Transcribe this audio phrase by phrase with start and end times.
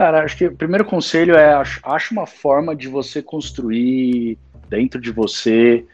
[0.00, 5.10] Cara, acho que o primeiro conselho é acho uma forma de você construir dentro de
[5.10, 5.84] você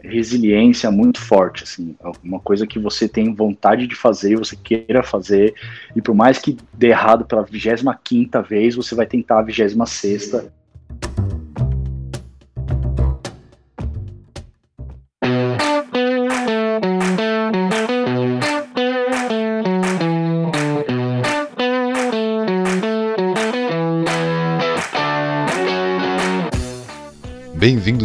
[0.00, 5.54] resiliência muito forte, assim, uma coisa que você tem vontade de fazer, você queira fazer,
[5.96, 9.90] e por mais que dê errado pela 25 quinta vez, você vai tentar a 26
[9.90, 10.52] sexta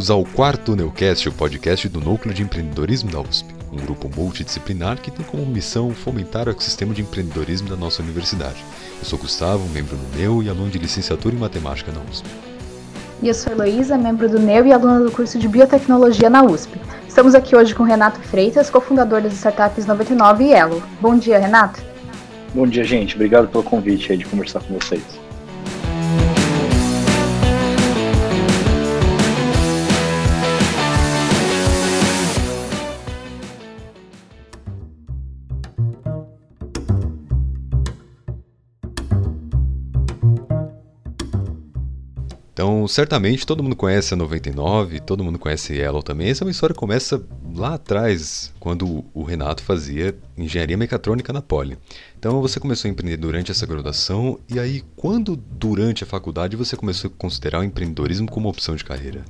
[0.04, 5.00] Bem-vindos ao quarto Neocast, o podcast do Núcleo de Empreendedorismo da USP, um grupo multidisciplinar
[5.00, 8.58] que tem como missão fomentar o ecossistema de empreendedorismo da nossa universidade.
[9.00, 12.28] Eu sou Gustavo, membro do NEU e aluno de licenciatura em matemática na USP.
[13.22, 16.78] E eu sou Heloísa, membro do NEU e aluna do curso de biotecnologia na USP.
[17.08, 20.84] Estamos aqui hoje com Renato Freitas, cofundador das startups 99 e Elo.
[21.00, 21.82] Bom dia, Renato.
[22.54, 23.16] Bom dia, gente.
[23.16, 25.23] Obrigado pelo convite aí de conversar com vocês.
[42.84, 46.28] Então, certamente todo mundo conhece a 99, todo mundo conhece Yellow também.
[46.28, 51.42] Essa é uma história que começa lá atrás, quando o Renato fazia engenharia mecatrônica na
[51.42, 51.78] Poli.
[52.20, 56.76] Então, você começou a empreender durante essa graduação, e aí, quando durante a faculdade você
[56.76, 59.24] começou a considerar o empreendedorismo como opção de carreira?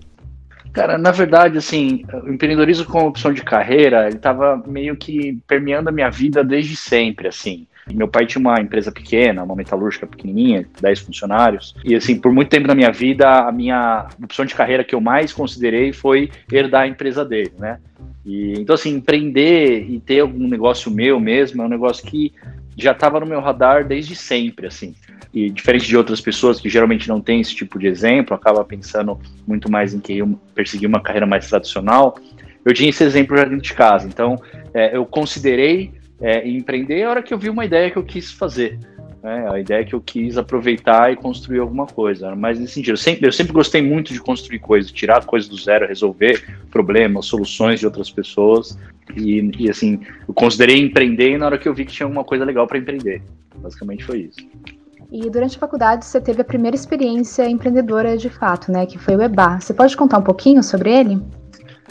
[0.74, 5.90] Cara, na verdade, assim, o empreendedorismo como opção de carreira, ele estava meio que permeando
[5.90, 7.68] a minha vida desde sempre, assim.
[7.94, 11.76] Meu pai tinha uma empresa pequena, uma metalúrgica pequenininha, 10 funcionários.
[11.84, 15.02] E assim, por muito tempo na minha vida, a minha opção de carreira que eu
[15.02, 17.80] mais considerei foi herdar a empresa dele, né?
[18.26, 22.34] E, então, assim, empreender e ter algum negócio meu mesmo é um negócio que
[22.78, 24.96] já estava no meu radar desde sempre, assim.
[25.34, 29.20] E diferente de outras pessoas que geralmente não têm esse tipo de exemplo, acaba pensando
[29.48, 32.18] muito mais em que perseguir uma carreira mais tradicional,
[32.64, 34.08] eu tinha esse exemplo já dentro de casa.
[34.08, 34.42] Então,
[34.74, 35.92] é, eu considerei
[36.22, 38.80] é, empreender a hora que eu vi uma ideia que eu quis fazer.
[39.22, 39.48] Né?
[39.50, 42.36] A ideia que eu quis aproveitar e construir alguma coisa.
[42.36, 45.58] Mas nesse sentido, eu sempre, eu sempre gostei muito de construir coisas, tirar coisas do
[45.58, 48.78] zero, resolver problemas, soluções de outras pessoas.
[49.16, 52.46] E, e assim, eu considerei empreender na hora que eu vi que tinha alguma coisa
[52.46, 53.22] legal para empreender.
[53.56, 54.83] Basicamente foi isso.
[55.14, 58.88] E durante a faculdade você teve a primeira experiência empreendedora de fato, né?
[58.88, 59.60] Que foi o EBA.
[59.60, 61.22] Você pode contar um pouquinho sobre ele?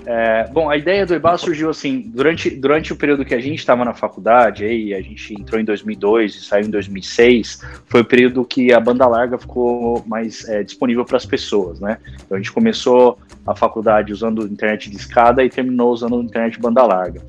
[0.05, 3.60] É, bom, a ideia do EBA surgiu assim, durante, durante o período que a gente
[3.60, 8.05] estava na faculdade, aí, a gente entrou em 2002 e saiu em 2006, foi o
[8.05, 11.99] período que a banda larga ficou mais é, disponível para as pessoas, né?
[12.27, 13.16] Então a gente começou
[13.47, 17.22] a faculdade usando internet de escada e terminou usando internet banda larga.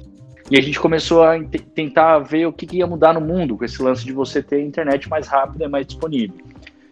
[0.51, 1.41] E a gente começou a
[1.73, 4.61] tentar ver o que, que ia mudar no mundo com esse lance de você ter
[4.61, 6.35] internet mais rápida e mais disponível.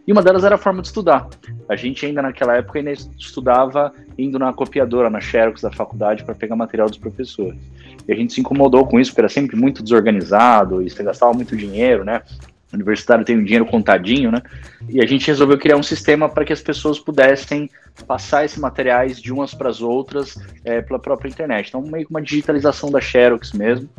[0.08, 1.28] E uma delas era a forma de estudar.
[1.70, 6.34] A gente ainda naquela época ainda estudava indo na copiadora, na Xerox da faculdade para
[6.34, 7.60] pegar material dos professores.
[8.08, 11.34] E a gente se incomodou com isso, porque era sempre muito desorganizado e você gastava
[11.34, 12.24] muito dinheiro, né?
[12.74, 14.42] Universitário tem o dinheiro contadinho, né?
[14.90, 17.70] E a gente resolveu criar um sistema para que as pessoas pudessem
[18.08, 21.70] passar esses materiais de umas para as outras é, pela própria internet.
[21.70, 23.90] Então, meio que uma digitalização da Xerox mesmo.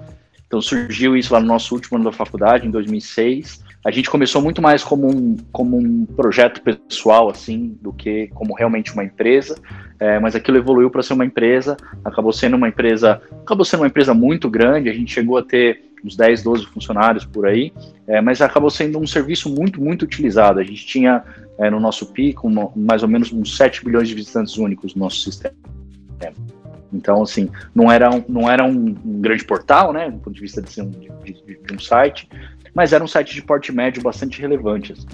[0.47, 3.62] Então, surgiu isso lá no nosso último ano da faculdade, em 2006.
[3.85, 8.55] A gente começou muito mais como um, como um projeto pessoal, assim, do que como
[8.55, 9.57] realmente uma empresa.
[9.99, 13.87] É, mas aquilo evoluiu para ser uma empresa, acabou sendo uma empresa, acabou sendo uma
[13.87, 14.89] empresa muito grande.
[14.89, 17.73] A gente chegou a ter uns 10, 12 funcionários por aí,
[18.07, 20.59] é, mas acabou sendo um serviço muito, muito utilizado.
[20.59, 21.23] A gente tinha
[21.59, 25.03] é, no nosso pico uma, mais ou menos uns 7 bilhões de visitantes únicos no
[25.03, 25.55] nosso sistema.
[26.93, 30.41] Então, assim, não era um, não era um, um grande portal, né, do ponto de
[30.41, 32.29] vista de, ser um, de, de, um site,
[32.75, 34.93] mas era um site de porte médio bastante relevante.
[34.93, 35.07] Assim.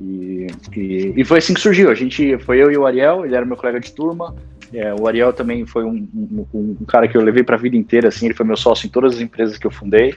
[0.00, 0.46] E,
[0.76, 1.90] e, e, foi assim que surgiu.
[1.90, 4.34] A gente foi eu e o Ariel, ele era meu colega de turma.
[4.72, 6.46] É, o Ariel também foi um, um,
[6.80, 8.08] um cara que eu levei para a vida inteira.
[8.08, 10.14] Assim, ele foi meu sócio em todas as empresas que eu fundei.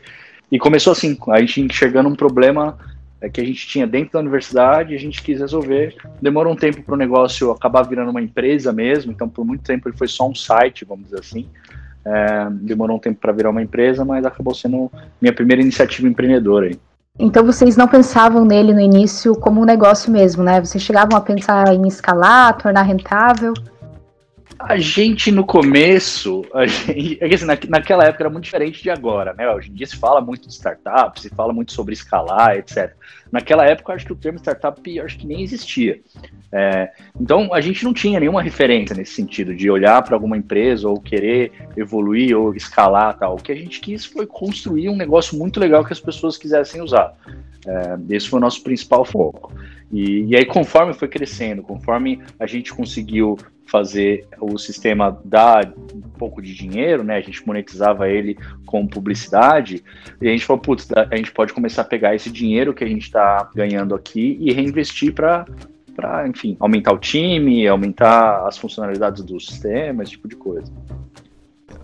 [0.51, 2.77] E começou assim, a gente enxergando um problema
[3.19, 5.95] é, que a gente tinha dentro da universidade, a gente quis resolver.
[6.21, 9.11] Demorou um tempo para o negócio acabar virando uma empresa mesmo.
[9.11, 11.49] Então, por muito tempo ele foi só um site, vamos dizer assim.
[12.05, 16.69] É, demorou um tempo para virar uma empresa, mas acabou sendo minha primeira iniciativa empreendedora.
[17.17, 20.59] Então vocês não pensavam nele no início como um negócio mesmo, né?
[20.59, 23.53] Vocês chegavam a pensar em escalar, tornar rentável?
[24.59, 26.43] A gente no começo,
[26.87, 29.49] gente, é assim, na, naquela época era muito diferente de agora, né?
[29.51, 32.93] Hoje em dia se fala muito de startup, se fala muito sobre escalar, etc.
[33.31, 35.99] Naquela época, acho que o termo startup acho que nem existia.
[36.51, 40.87] É, então, a gente não tinha nenhuma referência nesse sentido de olhar para alguma empresa
[40.87, 43.35] ou querer evoluir ou escalar tal.
[43.35, 46.81] O que a gente quis foi construir um negócio muito legal que as pessoas quisessem
[46.81, 47.13] usar.
[47.67, 49.51] É, esse foi o nosso principal foco.
[49.91, 56.01] E, e aí, conforme foi crescendo, conforme a gente conseguiu fazer o sistema dar um
[56.17, 57.17] pouco de dinheiro, né?
[57.17, 59.83] A gente monetizava ele com publicidade,
[60.21, 62.87] e a gente falou, putz, a gente pode começar a pegar esse dinheiro que a
[62.87, 65.45] gente está ganhando aqui e reinvestir para
[65.95, 70.69] para, enfim, aumentar o time, aumentar as funcionalidades do sistema, esse tipo de coisa.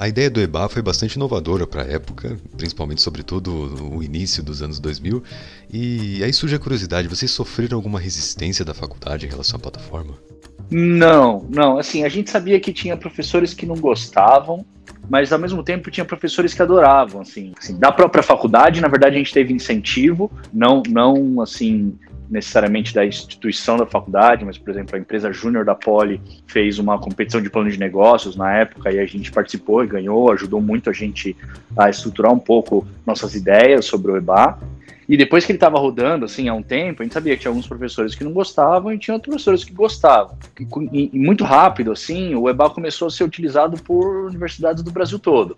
[0.02, 4.64] A ideia do EBA foi bastante inovadora para a época, principalmente, sobretudo, o início dos
[4.64, 5.22] anos 2000.
[5.72, 10.16] E aí surge a curiosidade: vocês sofreram alguma resistência da faculdade em relação à plataforma?
[10.72, 11.78] Não, não.
[11.78, 14.66] Assim, a gente sabia que tinha professores que não gostavam,
[15.08, 19.18] mas ao mesmo tempo tinha professores que adoravam, assim, assim, da própria faculdade, na verdade
[19.18, 21.96] a gente teve incentivo, não, não assim,
[22.32, 26.98] necessariamente da instituição da faculdade, mas, por exemplo, a empresa Júnior da Poli fez uma
[26.98, 30.90] competição de plano de negócios na época e a gente participou e ganhou, ajudou muito
[30.90, 31.36] a gente
[31.78, 34.58] a estruturar um pouco nossas ideias sobre o EBA.
[35.10, 37.50] E depois que ele estava rodando, assim, há um tempo, a gente sabia que tinha
[37.50, 40.38] alguns professores que não gostavam e tinha outros professores que gostavam.
[40.94, 45.20] E, e muito rápido, assim, o EBA começou a ser utilizado por universidades do Brasil
[45.20, 45.58] todo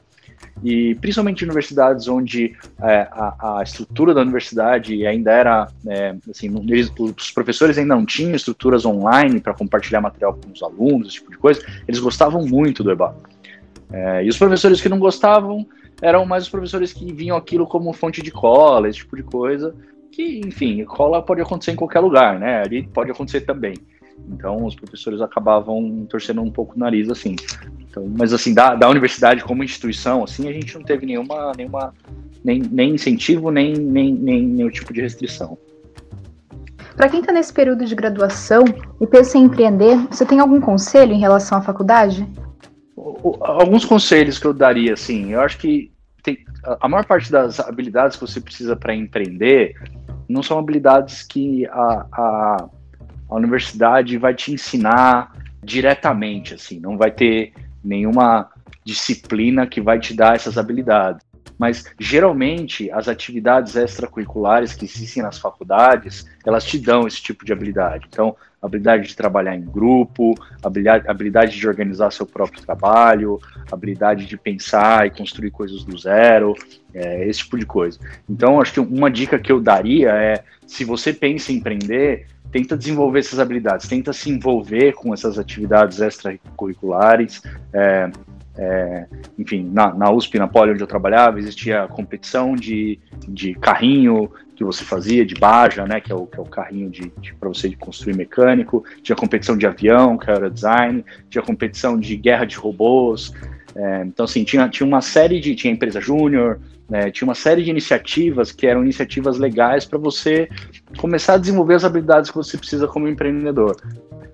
[0.62, 6.92] e principalmente universidades onde é, a, a, estrutura da universidade ainda era, é, assim, eles,
[6.98, 11.32] os professores ainda não tinham estruturas online para compartilhar material com os alunos, esse tipo
[11.32, 13.16] de coisa, eles gostavam muito do EBA.
[13.92, 15.66] É, e os professores que não gostavam
[16.02, 19.76] eram mais os professores que vinham aquilo como fonte de cola, esse tipo de coisa,
[20.12, 22.62] que, enfim, cola pode acontecer em qualquer lugar, né?
[22.62, 23.74] Ali pode acontecer também.
[24.30, 27.36] Então, os professores acabavam torcendo um pouco o nariz, assim.
[27.80, 31.94] Então, mas, assim, da, da universidade como instituição, assim, a gente não teve nenhuma, nenhuma
[32.44, 35.58] nem, nem incentivo, nem, nem, nem nenhum tipo de restrição.
[36.96, 38.64] Para quem está nesse período de graduação
[39.02, 42.28] e pensa em empreender, você tem algum conselho em relação à faculdade?
[43.42, 45.92] Alguns conselhos que eu daria, assim, eu acho que
[46.22, 46.38] tem,
[46.80, 49.75] a maior parte das habilidades que você precisa para empreender
[50.30, 52.70] não são habilidades que a, a
[53.30, 57.54] a universidade vai te ensinar diretamente, assim, não vai ter
[57.84, 58.50] nenhuma
[58.84, 61.25] disciplina que vai te dar essas habilidades.
[61.58, 67.54] Mas geralmente as atividades extracurriculares que existem nas faculdades, elas te dão esse tipo de
[67.54, 68.06] habilidade.
[68.10, 70.34] Então, habilidade de trabalhar em grupo,
[70.64, 73.40] habilidade, habilidade de organizar seu próprio trabalho,
[73.72, 76.54] habilidade de pensar e construir coisas do zero,
[76.94, 78.00] é, esse tipo de coisa.
[78.28, 82.78] Então, acho que uma dica que eu daria é, se você pensa em empreender, tenta
[82.78, 87.42] desenvolver essas habilidades, tenta se envolver com essas atividades extracurriculares.
[87.74, 88.12] É,
[88.56, 89.08] é,
[89.40, 94.64] enfim, na, na, USP, na Poli, onde eu trabalhava, existia competição de, de carrinho que
[94.64, 97.50] você fazia, de baja, né, que é o, que é o carrinho de, de para
[97.50, 102.56] você construir mecânico, tinha competição de avião, que era design, tinha competição de guerra de
[102.56, 103.34] robôs,
[103.75, 105.56] é, então, assim, tinha, tinha uma série de.
[105.56, 106.60] Tinha empresa júnior,
[106.90, 110.48] né, tinha uma série de iniciativas que eram iniciativas legais para você
[110.98, 113.75] começar a desenvolver as habilidades que você precisa como empreendedor.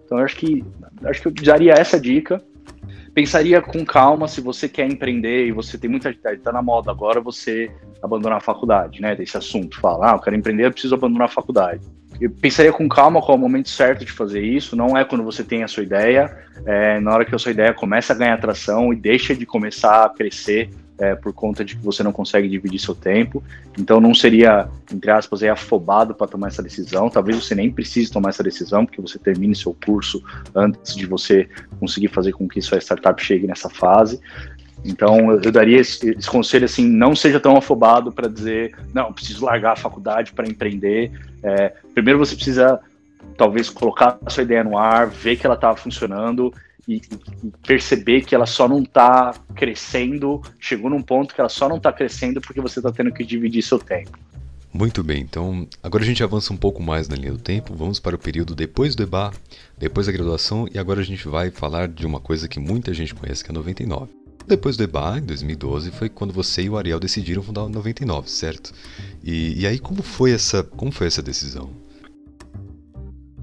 [0.06, 0.64] Então, eu acho que,
[1.06, 2.44] acho que eu daria essa dica.
[3.14, 6.92] Pensaria com calma se você quer empreender e você tem muita atividade, está na moda
[6.92, 7.72] agora você
[8.02, 9.16] abandonar a faculdade, né?
[9.16, 9.80] Desse assunto.
[9.80, 11.82] Fala, ah, eu quero empreender, eu preciso abandonar a faculdade
[12.20, 14.76] eu pensaria com calma qual é o momento certo de fazer isso.
[14.76, 16.36] Não é quando você tem a sua ideia,
[16.66, 20.06] é na hora que a sua ideia começa a ganhar atração e deixa de começar
[20.06, 20.70] a crescer
[21.00, 23.42] é, por conta de que você não consegue dividir seu tempo.
[23.78, 27.10] Então não seria, entre aspas, afobado para tomar essa decisão.
[27.10, 30.22] Talvez você nem precise tomar essa decisão, porque você termine seu curso
[30.54, 31.48] antes de você
[31.80, 34.20] conseguir fazer com que sua startup chegue nessa fase.
[34.84, 39.46] Então, eu, daria esse, esse, conselho assim: não seja tão afobado para dizer, não, preciso
[39.46, 41.12] largar a faculdade para empreender.
[41.44, 42.80] É, primeiro, você precisa,
[43.38, 46.54] talvez, colocar a sua ideia no ar, ver que ela está funcionando
[46.88, 50.42] e, e, perceber que ela só não está crescendo.
[50.60, 53.62] Chegou num ponto que ela só não está crescendo porque você está tendo que dividir
[53.62, 54.18] seu tempo.
[54.72, 58.00] Muito bem, então agora a gente avança um pouco mais na linha do tempo, vamos
[58.00, 59.34] para o período depois do EBA,
[59.80, 63.16] depois da graduação, e agora a gente vai falar de uma coisa que muita gente
[63.16, 64.19] conhece, que é 99.
[64.48, 68.30] Depois do EBA, em 2012, foi quando você e o Ariel decidiram fundar o 99,
[68.30, 68.74] certo?
[69.24, 71.70] E, e aí como foi essa, como foi essa decisão?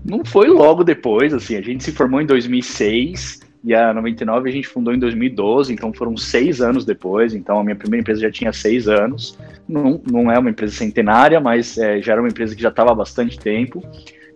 [0.05, 4.53] Não foi logo depois, assim, a gente se formou em 2006 e a 99 a
[4.53, 7.35] gente fundou em 2012, então foram seis anos depois.
[7.35, 9.37] Então a minha primeira empresa já tinha seis anos.
[9.69, 12.93] Não, não é uma empresa centenária, mas é, já era uma empresa que já estava
[12.93, 13.83] há bastante tempo.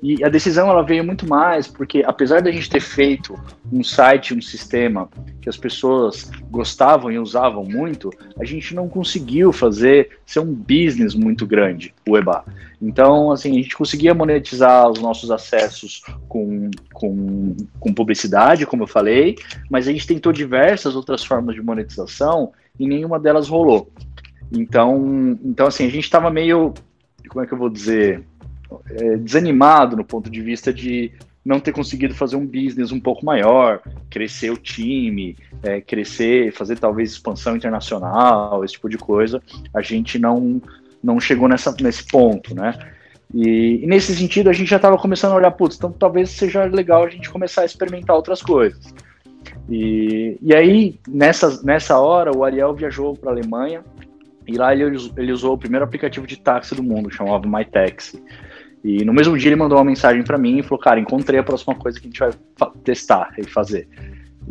[0.02, 3.38] E a decisão ela veio muito mais porque, apesar da gente ter feito
[3.71, 5.11] um site, um sistema
[5.42, 11.14] que as pessoas gostavam e usavam muito, a gente não conseguiu fazer ser um business
[11.14, 12.45] muito grande, o EBA.
[12.80, 18.88] Então, assim, a gente conseguia monetizar os nossos acessos com, com, com publicidade, como eu
[18.88, 19.37] falei,
[19.71, 23.90] mas a gente tentou diversas outras formas de monetização e nenhuma delas rolou.
[24.50, 26.73] Então, então assim, a gente estava meio,
[27.28, 28.25] como é que eu vou dizer,
[28.91, 31.12] é, desanimado no ponto de vista de
[31.45, 36.79] não ter conseguido fazer um business um pouco maior, crescer o time, é, crescer, fazer
[36.79, 40.61] talvez expansão internacional, esse tipo de coisa, a gente não,
[41.03, 42.79] não chegou nessa, nesse ponto, né?
[43.33, 46.65] E, e nesse sentido a gente já estava começando a olhar, putz, então talvez seja
[46.65, 48.93] legal a gente começar a experimentar outras coisas.
[49.69, 53.85] E, e aí, nessa, nessa hora, o Ariel viajou para a Alemanha
[54.47, 58.23] e lá ele, ele usou o primeiro aplicativo de táxi do mundo, chamado MyTaxi.
[58.83, 61.43] E no mesmo dia ele mandou uma mensagem para mim e falou: Cara, encontrei a
[61.43, 63.87] próxima coisa que a gente vai testar e fazer.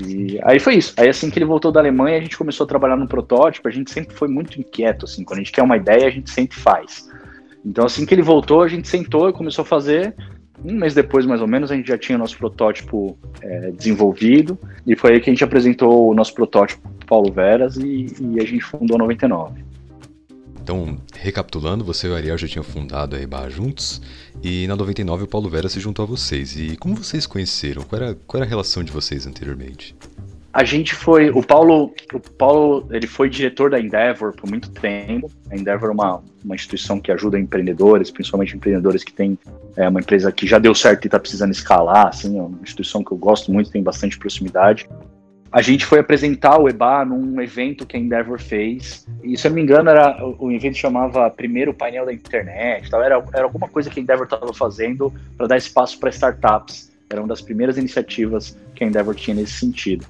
[0.05, 0.93] E aí foi isso.
[0.97, 3.67] Aí assim que ele voltou da Alemanha, a gente começou a trabalhar no protótipo.
[3.67, 5.23] A gente sempre foi muito inquieto, assim.
[5.23, 7.09] Quando a gente quer uma ideia, a gente sempre faz.
[7.65, 10.13] Então assim que ele voltou, a gente sentou e começou a fazer.
[10.63, 14.59] Um mês depois, mais ou menos, a gente já tinha o nosso protótipo é, desenvolvido.
[14.85, 18.45] E foi aí que a gente apresentou o nosso protótipo Paulo Veras e, e a
[18.45, 19.68] gente fundou a 99.
[20.69, 23.99] Então, recapitulando, você e o Ariel já tinham fundado a EBA juntos,
[24.43, 26.55] e na 99 o Paulo Vera se juntou a vocês.
[26.55, 27.81] E como vocês conheceram?
[27.81, 29.95] Qual era, qual era a relação de vocês anteriormente?
[30.53, 35.31] A gente foi, o Paulo, o Paulo, ele foi diretor da Endeavor por muito tempo.
[35.49, 39.39] A Endeavor é uma, uma instituição que ajuda empreendedores, principalmente empreendedores que têm
[39.75, 43.03] é, uma empresa que já deu certo e está precisando escalar, assim, é uma instituição
[43.03, 44.87] que eu gosto muito, tem bastante proximidade
[45.51, 49.05] a gente foi apresentar o EBA num evento que a Endeavor fez.
[49.23, 52.89] E se eu não me engano, era, o evento chamava Primeiro Painel da Internet.
[52.89, 53.01] Tal.
[53.01, 56.91] Era, era alguma coisa que a Endeavor estava fazendo para dar espaço para startups.
[57.09, 60.05] Era uma das primeiras iniciativas que a Endeavor tinha nesse sentido.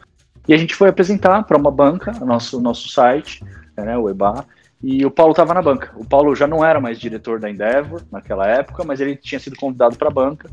[0.47, 3.41] E a gente foi apresentar para uma banca, o nosso, nosso site,
[3.77, 4.45] né, o EBA,
[4.81, 5.91] e o Paulo estava na banca.
[5.95, 9.55] O Paulo já não era mais diretor da Endeavor naquela época, mas ele tinha sido
[9.55, 10.49] convidado para a banca.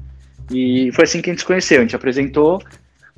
[0.51, 1.79] E foi assim que a gente se conheceu.
[1.79, 2.63] A gente apresentou,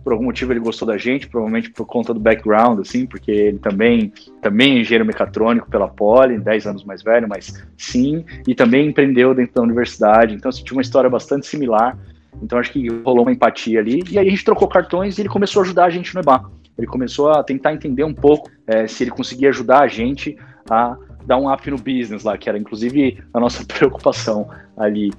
[0.03, 3.59] por algum motivo ele gostou da gente, provavelmente por conta do background, assim, porque ele
[3.59, 8.89] também, também é engenheiro mecatrônico pela Poli, 10 anos mais velho, mas sim, e também
[8.89, 11.99] empreendeu dentro da universidade, então assim, tinha uma história bastante similar,
[12.43, 15.29] então acho que rolou uma empatia ali, e aí a gente trocou cartões e ele
[15.29, 16.51] começou a ajudar a gente no EBA.
[16.79, 20.39] Ele começou a tentar entender um pouco é, se ele conseguia ajudar a gente
[20.71, 25.11] a dar um up no business lá, que era inclusive a nossa preocupação ali.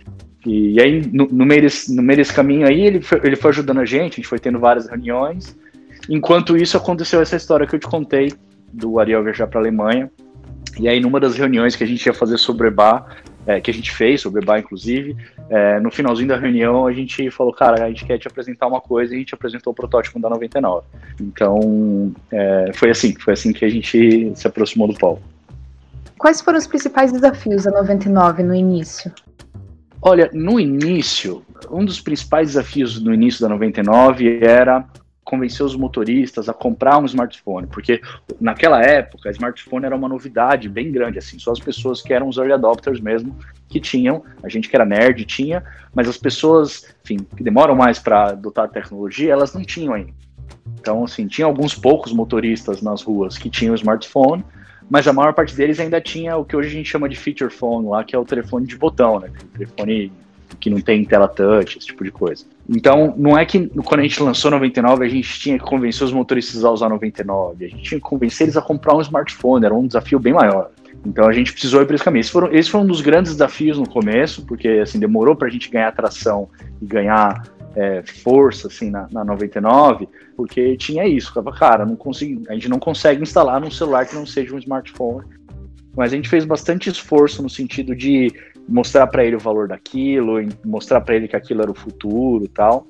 [0.45, 3.51] E, aí, no, no, meio desse, no meio desse caminho aí, ele foi, ele foi
[3.51, 5.57] ajudando a gente, a gente foi tendo várias reuniões.
[6.09, 8.31] Enquanto isso, aconteceu essa história que eu te contei,
[8.71, 10.09] do Ariel viajar para a Alemanha.
[10.79, 13.05] E aí, numa das reuniões que a gente ia fazer sobre EBA,
[13.45, 15.15] é, que a gente fez, sobre EBA inclusive,
[15.49, 18.79] é, no finalzinho da reunião a gente falou, cara, a gente quer te apresentar uma
[18.79, 20.85] coisa e a gente apresentou o protótipo da 99.
[21.19, 25.21] Então, é, foi assim, foi assim que a gente se aproximou do Paulo.
[26.17, 29.11] Quais foram os principais desafios da 99 no início?
[30.01, 34.85] Olha, no início, um dos principais desafios no início da 99 era
[35.29, 38.01] convencer os motoristas a comprar um smartphone, porque
[38.41, 42.37] naquela época, smartphone era uma novidade bem grande, assim, só as pessoas que eram os
[42.37, 43.37] early adopters mesmo
[43.67, 45.63] que tinham, a gente que era nerd tinha,
[45.93, 50.13] mas as pessoas, enfim, que demoram mais para adotar tecnologia, elas não tinham ainda.
[50.79, 54.43] Então, assim, tinha alguns poucos motoristas nas ruas que tinham smartphone,
[54.89, 57.51] mas a maior parte deles ainda tinha o que hoje a gente chama de feature
[57.51, 59.29] phone lá, que é o telefone de botão, né?
[59.43, 60.11] O telefone
[60.59, 62.43] que não tem tela touch, esse tipo de coisa.
[62.67, 66.11] Então, não é que quando a gente lançou 99 a gente tinha que convencer os
[66.11, 69.73] motoristas a usar 99, a gente tinha que convencer eles a comprar um smartphone, era
[69.73, 70.71] um desafio bem maior.
[71.05, 72.21] Então a gente precisou ir para esse caminho.
[72.21, 75.51] Esse, foram, esse foi um dos grandes desafios no começo, porque assim demorou para a
[75.51, 76.49] gente ganhar atração
[76.81, 77.43] e ganhar
[77.75, 82.79] é, força assim na, na 99, porque tinha isso, cara, não consegui, a gente não
[82.79, 85.25] consegue instalar num celular que não seja um smartphone.
[85.95, 88.31] Mas a gente fez bastante esforço no sentido de
[88.67, 92.87] mostrar para ele o valor daquilo, mostrar para ele que aquilo era o futuro tal.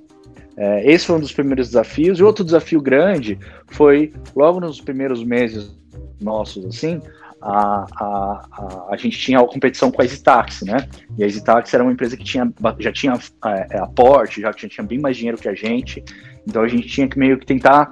[0.58, 2.20] É, esse foi um dos primeiros desafios.
[2.20, 5.76] E outro desafio grande foi, logo nos primeiros meses
[6.22, 7.02] nossos, assim,
[7.42, 10.88] a, a, a, a, gente tinha a competição com a EasyTaxi, né?
[11.18, 13.14] E a EasyTaxi era uma empresa que tinha, já tinha
[13.46, 16.04] é, é aporte, já tinha bem mais dinheiro que a gente,
[16.48, 17.92] então a gente tinha que meio que tentar,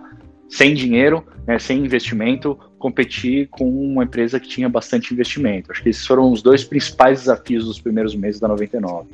[0.49, 5.71] sem dinheiro, né, sem investimento, competir com uma empresa que tinha bastante investimento.
[5.71, 9.07] Acho que esses foram os dois principais desafios dos primeiros meses da 99.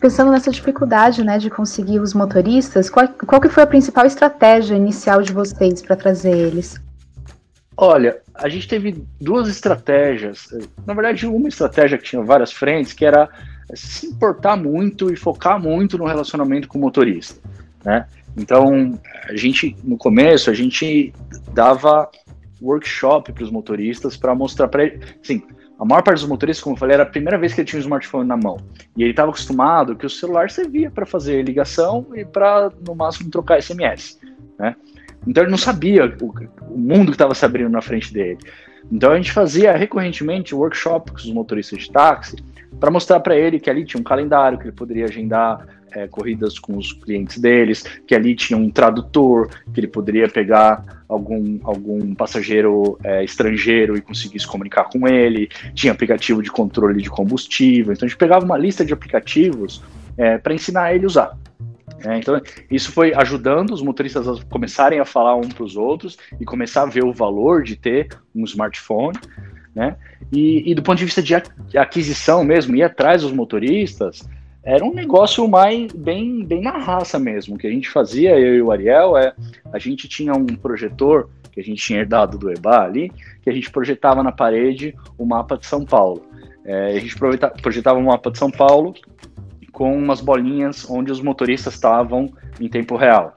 [0.00, 4.74] Pensando nessa dificuldade, né, de conseguir os motoristas, qual, qual que foi a principal estratégia
[4.74, 6.80] inicial de vocês para trazer eles?
[7.82, 10.48] Olha, a gente teve duas estratégias.
[10.86, 13.26] Na verdade, uma estratégia que tinha várias frentes, que era
[13.72, 17.40] se importar muito e focar muito no relacionamento com o motorista,
[17.82, 18.06] né?
[18.36, 21.10] Então, a gente no começo a gente
[21.54, 22.10] dava
[22.60, 24.82] workshop para os motoristas para mostrar para
[25.22, 25.42] sim,
[25.78, 27.78] a maior parte dos motoristas, como eu falei, era a primeira vez que ele tinha
[27.78, 28.58] um smartphone na mão.
[28.94, 33.30] E ele estava acostumado que o celular servia para fazer ligação e para, no máximo,
[33.30, 34.20] trocar SMS.
[34.58, 34.76] Né?
[35.26, 38.38] Então ele não sabia o, o mundo que estava se abrindo na frente dele.
[38.90, 42.36] Então a gente fazia recorrentemente workshops com os motoristas de táxi
[42.78, 46.58] para mostrar para ele que ali tinha um calendário que ele poderia agendar é, corridas
[46.58, 52.14] com os clientes deles, que ali tinha um tradutor, que ele poderia pegar algum, algum
[52.14, 57.92] passageiro é, estrangeiro e conseguir se comunicar com ele, tinha aplicativo de controle de combustível.
[57.92, 59.82] Então a gente pegava uma lista de aplicativos
[60.16, 61.38] é, para ensinar ele a usar.
[62.04, 62.40] É, então,
[62.70, 66.82] isso foi ajudando os motoristas a começarem a falar um para os outros e começar
[66.82, 69.18] a ver o valor de ter um smartphone.
[69.74, 69.96] Né?
[70.32, 71.34] E, e do ponto de vista de
[71.76, 74.28] aquisição mesmo, ir atrás dos motoristas,
[74.62, 77.54] era um negócio mais bem, bem na raça mesmo.
[77.54, 79.32] O que a gente fazia, eu e o Ariel, é
[79.72, 83.52] a gente tinha um projetor que a gente tinha herdado do EBA ali, que a
[83.52, 86.24] gente projetava na parede o mapa de São Paulo.
[86.64, 87.16] É, a gente
[87.62, 88.94] projetava o mapa de São Paulo
[89.72, 93.36] com umas bolinhas onde os motoristas estavam em tempo real.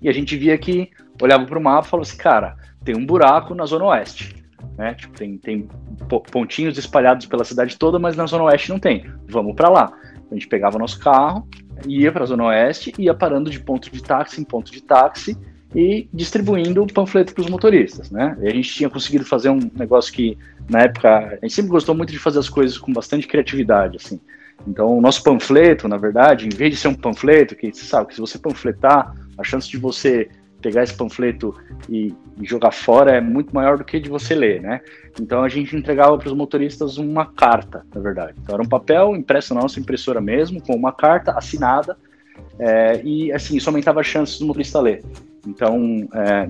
[0.00, 0.90] E a gente via que,
[1.20, 4.44] olhava para o mapa e assim, cara, tem um buraco na Zona Oeste.
[4.76, 4.94] Né?
[4.94, 5.68] Tipo, tem, tem
[6.30, 9.06] pontinhos espalhados pela cidade toda, mas na Zona Oeste não tem.
[9.28, 9.92] Vamos para lá.
[10.30, 11.46] A gente pegava nosso carro,
[11.86, 15.38] ia para a Zona Oeste, ia parando de ponto de táxi em ponto de táxi
[15.74, 18.36] e distribuindo o panfleto para os motoristas, né?
[18.40, 21.94] E a gente tinha conseguido fazer um negócio que, na época, a gente sempre gostou
[21.94, 24.20] muito de fazer as coisas com bastante criatividade, assim.
[24.66, 28.08] Então, o nosso panfleto, na verdade, em vez de ser um panfleto, que você sabe
[28.08, 30.28] que se você panfletar, a chance de você
[30.62, 31.54] pegar esse panfleto
[31.90, 34.80] e, e, jogar fora é muito maior do que de você ler, né?
[35.20, 38.34] Então a gente entregava para os motoristas uma carta, na verdade.
[38.42, 41.98] Então era um papel impresso na nossa impressora mesmo, com uma carta assinada,
[42.58, 45.02] é, e assim, isso aumentava as chances do motorista ler.
[45.46, 46.48] Então, é,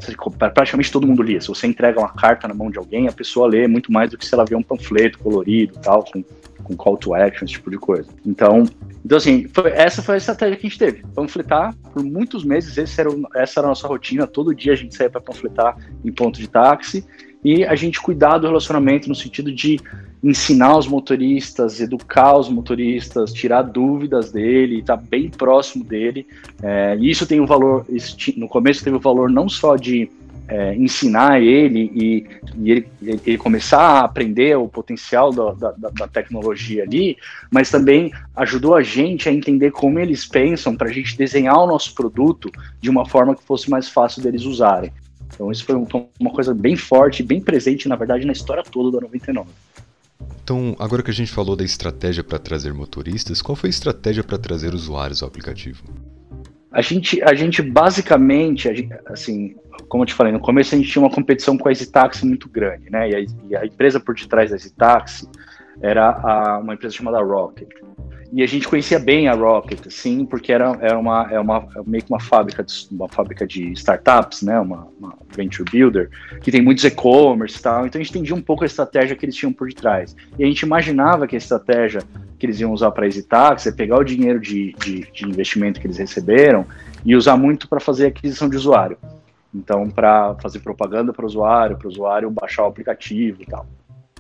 [0.51, 1.41] praticamente todo mundo lia.
[1.41, 4.17] Se você entrega uma carta na mão de alguém, a pessoa lê muito mais do
[4.17, 6.23] que se ela vê um panfleto colorido, tal, com,
[6.65, 8.09] com call to action, esse tipo de coisa.
[8.27, 8.65] Então,
[9.05, 11.05] então assim, foi, essa foi a estratégia que a gente teve.
[11.15, 14.27] Panfletar por muitos meses, era, essa era a nossa rotina.
[14.27, 17.05] Todo dia a gente saía para panfletar em ponto de táxi
[17.45, 19.79] e a gente cuidar do relacionamento no sentido de
[20.23, 26.27] ensinar os motoristas, educar os motoristas, tirar dúvidas dele, estar tá bem próximo dele.
[26.63, 27.85] É, e isso tem um valor,
[28.37, 30.11] no começo teve o um valor não só de
[30.47, 32.27] é, ensinar ele e,
[32.57, 37.17] e ele, ele, começar a aprender o potencial da, da, da, tecnologia ali,
[37.51, 41.67] mas também ajudou a gente a entender como eles pensam para a gente desenhar o
[41.67, 44.93] nosso produto de uma forma que fosse mais fácil deles usarem.
[45.35, 45.75] Então isso foi
[46.21, 49.49] uma coisa bem forte, bem presente, na verdade, na história toda da 99.
[50.43, 54.23] Então, agora que a gente falou da estratégia para trazer motoristas, qual foi a estratégia
[54.23, 55.83] para trazer usuários ao aplicativo?
[56.75, 59.55] A gente, a gente basicamente, a gente, assim,
[59.89, 62.49] como eu te falei, no começo a gente tinha uma competição com a EasyTaxi muito
[62.49, 63.09] grande, né?
[63.09, 65.29] E a, e a empresa por detrás da EasyTaxi
[65.81, 67.69] era a, uma empresa chamada Rocket.
[68.37, 71.83] E a gente conhecia bem a Rocket, sim, porque era, era, uma, é uma é
[71.87, 74.59] meio que uma fábrica, de, uma fábrica de startups, né?
[74.59, 76.11] Uma, uma venture builder,
[76.43, 77.87] que tem muitos e-commerce e tal.
[77.87, 80.17] Então a gente entendia um pouco a estratégia que eles tinham por detrás.
[80.37, 82.03] E a gente imaginava que a estratégia
[82.37, 85.81] que eles iam usar para a EasyTaxi é pegar o dinheiro de, de, de investimento
[85.81, 86.67] que eles receberam
[87.05, 88.99] e usar muito para fazer aquisição de usuário.
[89.55, 93.65] Então, para fazer propaganda para o usuário, para o usuário baixar o aplicativo e tal.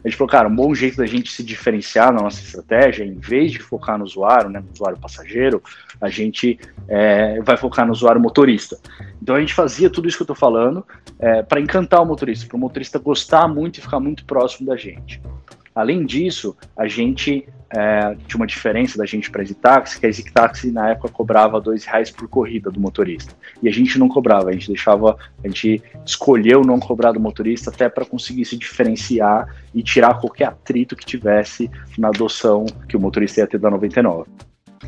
[0.05, 3.19] A gente falou, cara, um bom jeito da gente se diferenciar na nossa estratégia, em
[3.19, 5.63] vez de focar no usuário, né, no usuário passageiro,
[5.99, 8.79] a gente é, vai focar no usuário motorista.
[9.23, 10.87] Então a gente fazia tudo isso que eu estou falando
[11.19, 14.77] é, para encantar o motorista, para o motorista gostar muito e ficar muito próximo da
[14.77, 15.23] gente.
[15.75, 20.13] Além disso, a gente é, tinha uma diferença da gente para a Zitaxi, que a
[20.13, 23.35] Zitaxi na época cobrava dois reais por corrida do motorista.
[23.61, 27.71] E a gente não cobrava, a gente deixava, a gente escolheu não cobrar do motorista
[27.71, 33.01] até para conseguir se diferenciar e tirar qualquer atrito que tivesse na adoção que o
[33.01, 34.31] motorista ia ter da 99.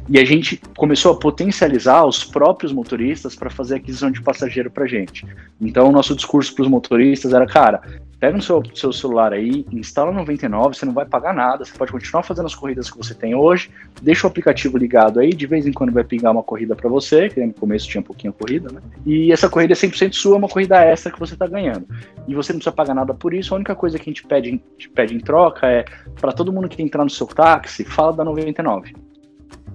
[0.08, 4.86] E a gente começou a potencializar os próprios motoristas para fazer aquisição de passageiro para
[4.86, 5.26] gente.
[5.60, 7.80] Então, o nosso discurso para os motoristas era: cara,
[8.18, 11.92] pega no seu, seu celular aí, instala 99, você não vai pagar nada, você pode
[11.92, 15.66] continuar fazendo as corridas que você tem hoje, deixa o aplicativo ligado aí, de vez
[15.66, 18.72] em quando vai pingar uma corrida para você, que no começo tinha um pouquinho corrida,
[18.72, 18.80] né?
[19.04, 21.86] E essa corrida é 100% sua, é uma corrida extra que você está ganhando.
[22.26, 24.48] E você não precisa pagar nada por isso, a única coisa que a gente pede,
[24.48, 25.84] a gente pede em troca é
[26.20, 29.05] para todo mundo que entrar no seu táxi, fala da 99.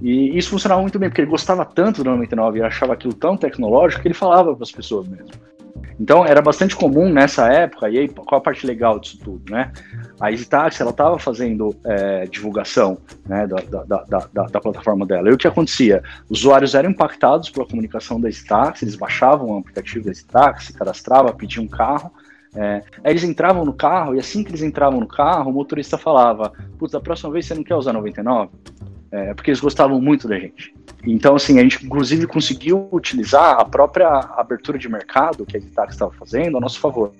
[0.01, 3.37] E isso funcionava muito bem, porque ele gostava tanto do 99 e achava aquilo tão
[3.37, 5.29] tecnológico que ele falava para as pessoas mesmo.
[5.99, 9.71] Então era bastante comum nessa época, e aí qual a parte legal disso tudo, né?
[10.19, 15.29] A EasyTaxi, ela estava fazendo é, divulgação né, da, da, da, da, plataforma dela.
[15.29, 16.01] E o que acontecia?
[16.27, 21.31] Os usuários eram impactados pela comunicação da EasyTaxi, eles baixavam o aplicativo da EasyTaxi, cadastravam,
[21.35, 22.11] pediam um carro,
[22.55, 25.97] é, aí eles entravam no carro, e assim que eles entravam no carro, o motorista
[25.97, 28.49] falava, putz, da próxima vez você não quer usar 99?
[29.11, 30.73] É, porque eles gostavam muito da gente.
[31.03, 35.93] Então, assim, a gente inclusive conseguiu utilizar a própria abertura de mercado que a Itax
[35.93, 37.11] estava fazendo a nosso favor.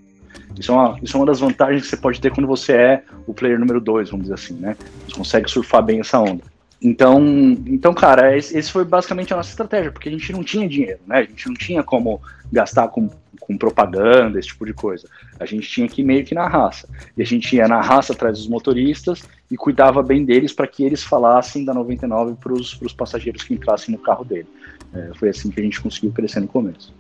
[0.58, 3.04] Isso é, uma, isso é uma das vantagens que você pode ter quando você é
[3.26, 4.76] o player número 2, vamos dizer assim, né?
[5.08, 6.44] Você consegue surfar bem essa onda.
[6.84, 7.22] Então,
[7.68, 11.20] então, cara, esse, foi basicamente a nossa estratégia, porque a gente não tinha dinheiro, né?
[11.20, 12.20] A gente não tinha como
[12.52, 13.08] gastar com,
[13.40, 15.08] com propaganda, esse tipo de coisa.
[15.40, 16.90] A gente tinha que ir meio que na raça.
[17.16, 20.84] E a gente ia na raça atrás dos motoristas e cuidava bem deles para que
[20.84, 24.48] eles falassem da 99 para os passageiros que entrassem no carro dele.
[24.94, 26.92] É, foi assim que a gente conseguiu crescer no começo.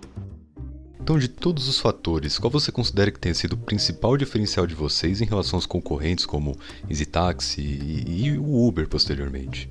[1.04, 4.76] Então, de todos os fatores, qual você considera que tenha sido o principal diferencial de
[4.76, 6.56] vocês em relação aos concorrentes como
[6.90, 9.70] EasyTaxi e, e o Uber posteriormente?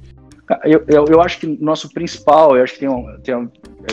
[0.64, 3.46] Eu, eu, eu, acho que nosso principal, eu acho que tem, um, tem, um,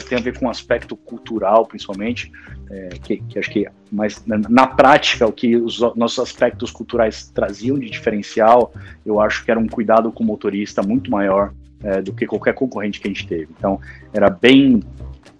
[0.09, 2.31] tem a ver com um aspecto cultural, principalmente,
[2.71, 7.29] é, que, que, acho que mas na, na, prática o que os nossos aspectos culturais
[7.29, 8.73] traziam de diferencial,
[9.05, 12.55] eu acho que era um cuidado com o motorista muito maior é, do que qualquer
[12.55, 13.49] concorrente que a gente teve.
[13.55, 13.79] Então,
[14.11, 14.81] era bem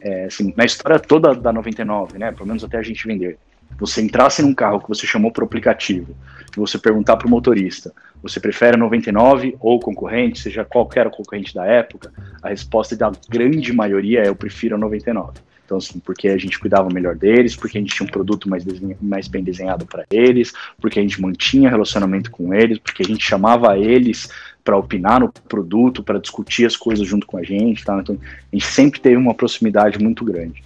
[0.07, 3.37] é, assim, na história toda da 99, né, pelo menos até a gente vender,
[3.77, 6.15] você entrasse num carro que você chamou para o aplicativo
[6.55, 7.93] e você perguntar para o motorista,
[8.23, 14.21] você prefere 99 ou concorrente, seja qualquer concorrente da época, a resposta da grande maioria
[14.21, 15.33] é eu prefiro a 99.
[15.65, 18.63] Então, assim, porque a gente cuidava melhor deles, porque a gente tinha um produto mais,
[19.01, 23.23] mais bem desenhado para eles, porque a gente mantinha relacionamento com eles, porque a gente
[23.23, 24.29] chamava eles
[24.67, 27.97] para opinar no produto, para discutir as coisas junto com a gente, tá?
[27.97, 30.62] Então, a gente sempre teve uma proximidade muito grande.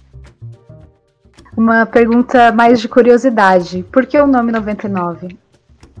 [1.56, 5.38] Uma pergunta mais de curiosidade: por que o nome 99?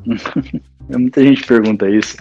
[0.90, 2.16] Muita gente pergunta isso.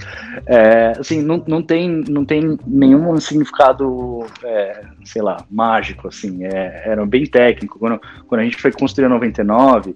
[0.45, 6.45] É, assim, não, não, tem, não tem nenhum significado, é, sei lá, mágico, assim.
[6.45, 7.79] É, era bem técnico.
[7.79, 9.95] Quando, quando a gente foi construir a 99,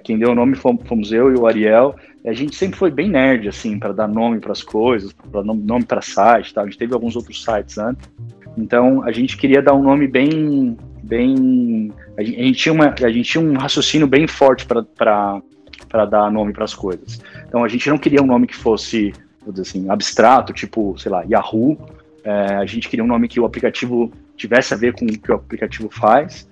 [0.00, 1.94] quem deu o nome fomos eu e o Ariel.
[2.24, 5.84] A gente sempre foi bem nerd, assim, para dar nome para as coisas, para nome
[5.84, 6.62] para site, tá?
[6.62, 8.08] A gente teve alguns outros sites antes.
[8.56, 11.92] Então, a gente queria dar um nome bem, bem.
[12.16, 16.64] A gente tinha, uma, a gente tinha um raciocínio bem forte para dar nome para
[16.64, 17.20] as coisas.
[17.48, 21.10] Então, a gente não queria um nome que fosse, vou dizer assim, abstrato, tipo, sei
[21.10, 21.78] lá, Yahoo.
[22.24, 25.32] É, a gente queria um nome que o aplicativo tivesse a ver com o que
[25.32, 26.48] o aplicativo faz.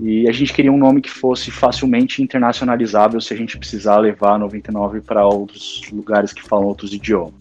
[0.00, 4.38] E a gente queria um nome que fosse facilmente internacionalizável se a gente precisar levar
[4.38, 7.34] 99 para outros lugares que falam outros idiomas.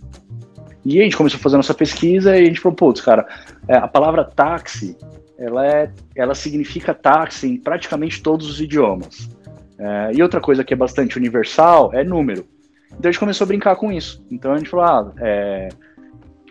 [0.84, 3.28] E a gente começou a fazer nossa pesquisa e a gente falou, putz, cara,
[3.68, 4.98] é, a palavra táxi,
[5.38, 9.30] ela, é, ela significa táxi em praticamente todos os idiomas.
[9.78, 12.46] É, e outra coisa que é bastante universal é número.
[12.88, 14.26] Então a gente começou a brincar com isso.
[14.32, 15.70] Então a gente falou, ah, é,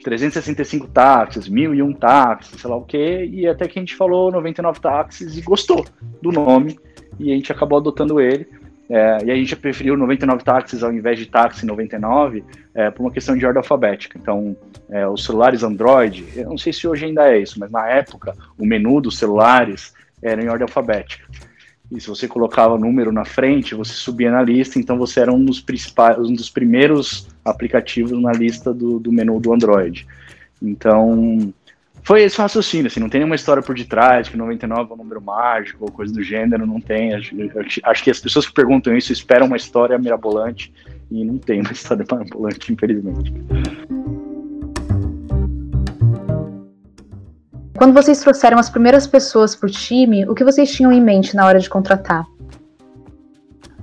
[0.07, 4.79] 365 táxis, 1001 táxis, sei lá o quê, e até que a gente falou 99
[4.79, 5.85] táxis e gostou
[6.23, 6.79] do nome,
[7.19, 8.47] e a gente acabou adotando ele.
[8.88, 13.11] É, e a gente preferiu 99 táxis ao invés de táxi 99 é, por uma
[13.11, 14.16] questão de ordem alfabética.
[14.16, 14.57] Então,
[14.88, 18.33] é, os celulares Android, eu não sei se hoje ainda é isso, mas na época
[18.57, 19.92] o menu dos celulares
[20.23, 21.27] era em ordem alfabética.
[21.90, 25.45] E se você colocava número na frente, você subia na lista, então você era um
[25.45, 30.06] dos principais, um dos primeiros aplicativos na lista do, do menu do Android.
[30.61, 31.52] Então,
[32.02, 35.20] foi esse raciocínio, assim, não tem nenhuma história por detrás, que 99 é um número
[35.20, 37.14] mágico ou coisa do gênero, não tem.
[37.14, 37.35] Acho,
[37.82, 40.72] acho, que as pessoas que perguntam isso esperam uma história mirabolante
[41.11, 43.32] e não tem uma história mirabolante, infelizmente.
[47.76, 51.37] Quando vocês trouxeram as primeiras pessoas para o time, o que vocês tinham em mente
[51.37, 52.24] na hora de contratar?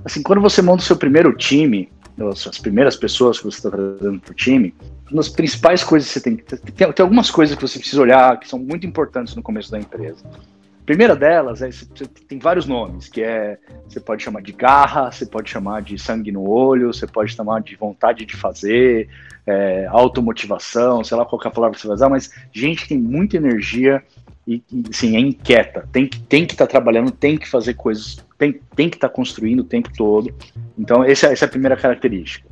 [0.04, 4.20] Assim, quando você monta o seu primeiro time, as primeiras pessoas que você está trazendo
[4.20, 4.74] para o time,
[5.10, 6.44] uma das principais coisas que você tem que.
[6.44, 9.78] Tem, tem algumas coisas que você precisa olhar que são muito importantes no começo da
[9.78, 10.24] empresa.
[10.26, 15.10] A primeira delas é você tem vários nomes, que é você pode chamar de garra,
[15.10, 19.08] você pode chamar de sangue no olho, você pode chamar de vontade de fazer,
[19.46, 22.88] é, automotivação, sei lá qual é a palavra que você vai usar, mas gente que
[22.88, 24.02] tem muita energia
[24.46, 27.74] e, e sim, é inquieta, tem que tem que estar tá trabalhando, tem que fazer
[27.74, 30.34] coisas, tem, tem que estar tá construindo o tempo todo.
[30.78, 32.48] Então, essa, essa é a primeira característica.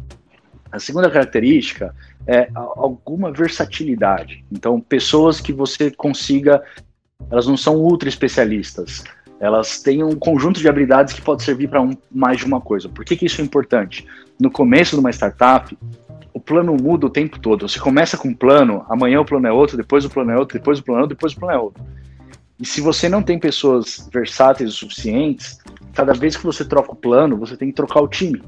[0.70, 1.94] A segunda característica
[2.26, 4.44] é alguma versatilidade.
[4.50, 6.62] Então, pessoas que você consiga
[7.30, 9.04] elas não são ultra especialistas.
[9.40, 12.88] Elas têm um conjunto de habilidades que pode servir para um, mais de uma coisa.
[12.88, 14.06] Por que, que isso é importante?
[14.40, 15.76] No começo de uma startup,
[16.32, 17.68] o plano muda o tempo todo.
[17.68, 20.58] Você começa com um plano, amanhã o plano é outro, depois o plano é outro,
[20.58, 21.82] depois o plano é outro, depois o plano é outro.
[22.58, 25.58] E se você não tem pessoas versáteis o suficientes,
[25.94, 28.42] cada vez que você troca o plano, você tem que trocar o time.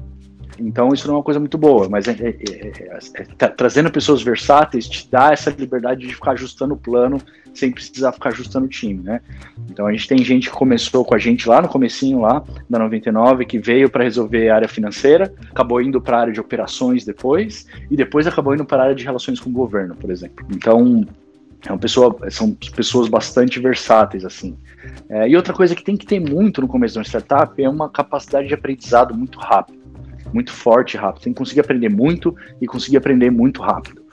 [0.59, 3.91] Então isso não é uma coisa muito boa, mas é, é, é, é tá, trazendo
[3.91, 7.19] pessoas versáteis te dá essa liberdade de ficar ajustando o plano
[7.53, 9.21] sem precisar ficar ajustando o time, né?
[9.69, 12.79] Então a gente tem gente que começou com a gente lá no comecinho lá da
[12.79, 17.05] 99 que veio para resolver a área financeira, acabou indo para a área de operações
[17.05, 20.45] depois e depois acabou indo para a área de relações com o governo, por exemplo.
[20.51, 21.05] Então
[21.65, 24.55] É uma pessoa, são pessoas bastante versáteis, assim.
[25.09, 27.67] É, e outra coisa que tem que ter muito no começo de uma startup é
[27.67, 29.79] uma capacidade de aprendizado muito rápido,
[30.31, 31.23] muito forte e rápido.
[31.23, 34.04] Tem que conseguir aprender muito e conseguir aprender muito rápido.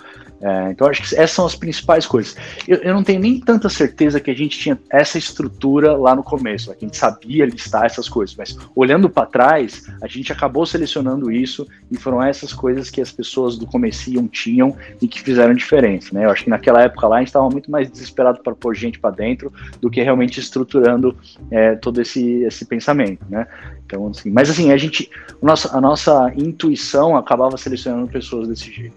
[0.42, 2.36] É, então, acho que essas são as principais coisas.
[2.66, 6.22] Eu, eu, não tenho nem tanta certeza que a gente tinha essa estrutura lá no
[6.22, 10.32] começo, né, que a gente sabia listar essas coisas, mas olhando para trás, a gente
[10.32, 15.22] acabou selecionando isso e foram essas coisas que as pessoas do comecinho tinham e que
[15.22, 16.08] fizeram diferença.
[16.12, 16.24] Né?
[16.24, 18.98] Eu acho que naquela época lá a gente estava muito mais desesperado para pôr gente
[18.98, 21.16] para dentro do que realmente estruturando
[21.52, 23.24] é, todo esse, esse pensamento.
[23.30, 23.46] Né?
[23.86, 25.08] Então, assim, mas assim, a gente,
[25.40, 28.96] a nossa, a nossa intuição acabava selecionando pessoas desse jeito.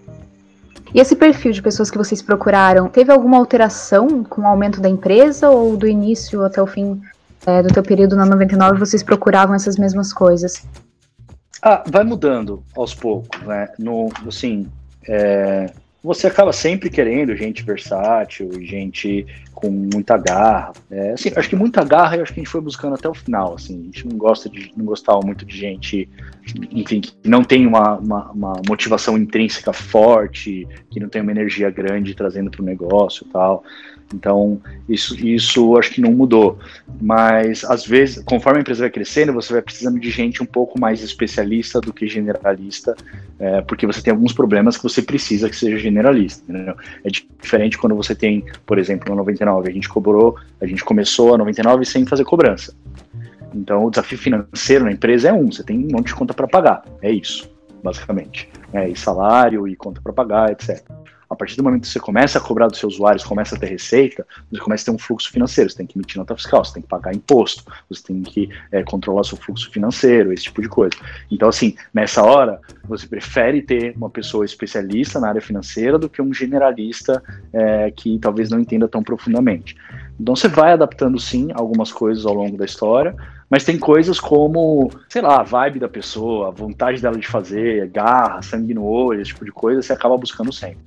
[0.95, 4.87] E esse perfil de pessoas que vocês procuraram, teve alguma alteração com o aumento da
[4.87, 7.01] empresa ou do início até o fim
[7.45, 10.65] é, do teu período na 99 vocês procuravam essas mesmas coisas?
[11.61, 13.67] Ah, vai mudando aos poucos, né?
[13.77, 14.69] No, assim,
[15.05, 15.69] é,
[16.01, 20.73] você acaba sempre querendo gente versátil, gente com muita garra.
[20.91, 23.13] É, assim, acho que muita garra eu acho que a gente foi buscando até o
[23.13, 23.55] final.
[23.55, 26.09] Assim, a gente não gosta de, não gostava muito de gente,
[26.69, 31.69] enfim, que não tem uma, uma, uma motivação intrínseca forte, que não tem uma energia
[31.69, 33.63] grande trazendo para o negócio e tal.
[34.13, 36.59] Então, isso, isso acho que não mudou.
[37.01, 40.79] Mas, às vezes, conforme a empresa vai crescendo, você vai precisando de gente um pouco
[40.79, 42.95] mais especialista do que generalista,
[43.39, 46.43] é, porque você tem alguns problemas que você precisa que seja generalista.
[46.47, 46.75] Entendeu?
[47.03, 51.33] É diferente quando você tem, por exemplo, no 99, a gente cobrou, a gente começou
[51.33, 52.75] a 99 sem fazer cobrança.
[53.53, 56.47] Então, o desafio financeiro na empresa é um, você tem um monte de conta para
[56.47, 57.49] pagar, é isso,
[57.81, 58.49] basicamente.
[58.73, 60.83] É, e salário, e conta para pagar, etc
[61.29, 63.67] a partir do momento que você começa a cobrar dos seus usuários, começa a ter
[63.67, 66.73] receita, você começa a ter um fluxo financeiro, você tem que emitir nota fiscal, você
[66.73, 70.69] tem que pagar imposto, você tem que é, controlar seu fluxo financeiro, esse tipo de
[70.69, 70.95] coisa.
[71.31, 76.21] Então, assim, nessa hora, você prefere ter uma pessoa especialista na área financeira do que
[76.21, 77.21] um generalista
[77.53, 79.75] é, que talvez não entenda tão profundamente.
[80.19, 83.15] Então, você vai adaptando, sim, algumas coisas ao longo da história,
[83.49, 87.87] mas tem coisas como, sei lá, a vibe da pessoa, a vontade dela de fazer,
[87.89, 90.79] garra, sangue no olho, esse tipo de coisa, você acaba buscando sempre.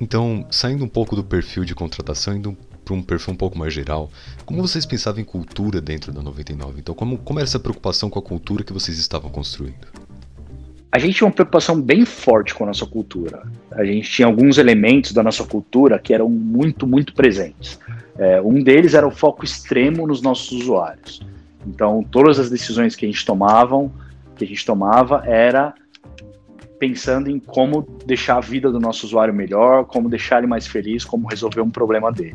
[0.00, 3.72] Então, saindo um pouco do perfil de contratação, indo para um perfil um pouco mais
[3.72, 4.10] geral,
[4.44, 6.80] como vocês pensavam em cultura dentro da 99?
[6.80, 9.86] Então, como, como era essa preocupação com a cultura que vocês estavam construindo?
[10.90, 13.44] A gente tinha uma preocupação bem forte com a nossa cultura.
[13.70, 17.78] A gente tinha alguns elementos da nossa cultura que eram muito, muito presentes.
[18.18, 21.22] É, um deles era o foco extremo nos nossos usuários.
[21.66, 23.90] Então, todas as decisões que a gente tomavam,
[24.36, 25.72] que a gente tomava, era
[26.82, 31.04] pensando em como deixar a vida do nosso usuário melhor, como deixar ele mais feliz,
[31.04, 32.34] como resolver um problema dele.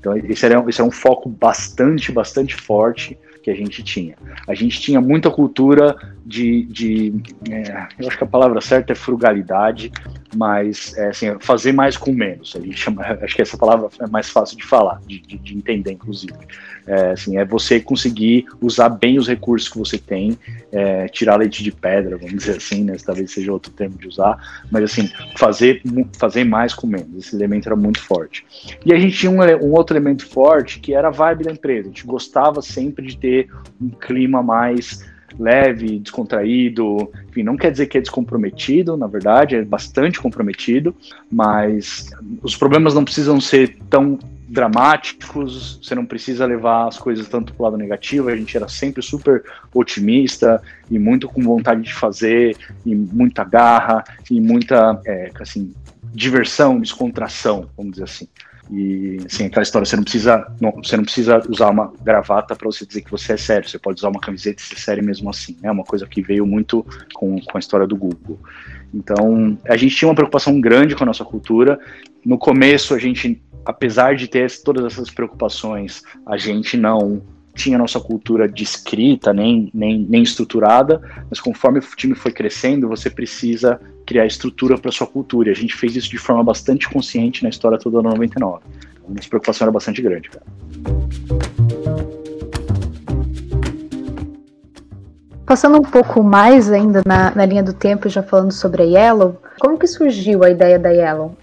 [0.00, 4.16] Então, esse era, esse era um foco bastante, bastante forte que a gente tinha.
[4.48, 5.94] A gente tinha muita cultura
[6.26, 7.14] de, de
[7.48, 9.92] é, eu acho que a palavra certa é frugalidade,
[10.34, 12.56] mas é, assim, fazer mais com menos.
[12.56, 15.56] A gente chama, acho que essa palavra é mais fácil de falar, de, de, de
[15.56, 16.34] entender, inclusive.
[16.84, 20.36] É, assim, é você conseguir usar bem os recursos que você tem,
[20.72, 22.96] é, tirar leite de pedra, vamos dizer assim, né?
[23.04, 25.80] Talvez seja outro termo de usar, mas assim, fazer,
[26.18, 27.26] fazer mais com menos.
[27.26, 28.44] Esse elemento era muito forte.
[28.84, 31.88] E a gente tinha um, um outro elemento forte que era a vibe da empresa.
[31.88, 33.48] A gente gostava sempre de ter
[33.80, 35.04] um clima mais
[35.38, 40.94] leve, descontraído, enfim, não quer dizer que é descomprometido, na verdade, é bastante comprometido,
[41.30, 42.10] mas
[42.42, 44.18] os problemas não precisam ser tão
[44.48, 48.68] dramáticos, você não precisa levar as coisas tanto para o lado negativo, a gente era
[48.68, 49.42] sempre super
[49.74, 55.74] otimista e muito com vontade de fazer, e muita garra, e muita, é, assim,
[56.14, 58.28] diversão, descontração, vamos dizer assim.
[58.70, 62.66] E assim, aquela história, você não precisa, não, você não precisa usar uma gravata para
[62.66, 65.30] você dizer que você é sério, você pode usar uma camiseta e ser sério mesmo
[65.30, 65.56] assim.
[65.62, 65.70] É né?
[65.70, 68.38] uma coisa que veio muito com, com a história do Google.
[68.92, 71.78] Então, a gente tinha uma preocupação grande com a nossa cultura.
[72.24, 77.22] No começo, a gente, apesar de ter todas essas preocupações, a gente não
[77.56, 83.08] tinha nossa cultura descrita, nem, nem, nem estruturada, mas conforme o time foi crescendo, você
[83.08, 85.48] precisa criar estrutura para sua cultura.
[85.48, 88.36] E a gente fez isso de forma bastante consciente na história toda da 99.
[88.36, 88.60] Então,
[89.08, 90.44] a nossa preocupação era bastante grande, cara.
[95.46, 99.40] Passando um pouco mais ainda na, na linha do tempo, já falando sobre a Yellow,
[99.58, 101.36] como que surgiu a ideia da Yellow?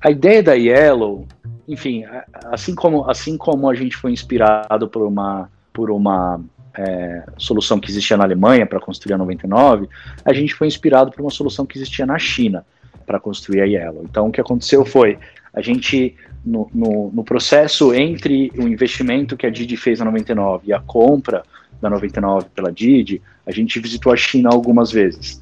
[0.00, 1.26] A ideia da Yellow
[1.68, 2.04] enfim,
[2.44, 6.40] assim como, assim como a gente foi inspirado por uma, por uma
[6.76, 9.88] é, solução que existia na Alemanha para construir a 99,
[10.24, 12.64] a gente foi inspirado por uma solução que existia na China
[13.04, 14.04] para construir a Yellow.
[14.04, 15.18] Então, o que aconteceu foi,
[15.54, 20.68] a gente, no, no, no, processo entre o investimento que a Didi fez na 99
[20.68, 21.42] e a compra
[21.80, 25.40] da 99 pela Didi, a gente visitou a China algumas vezes.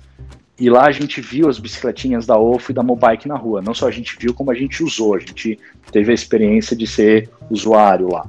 [0.59, 3.61] E lá a gente viu as bicicletinhas da OFO e da Mobike na rua.
[3.61, 5.15] Não só a gente viu, como a gente usou.
[5.15, 5.59] A gente
[5.91, 8.25] teve a experiência de ser usuário lá.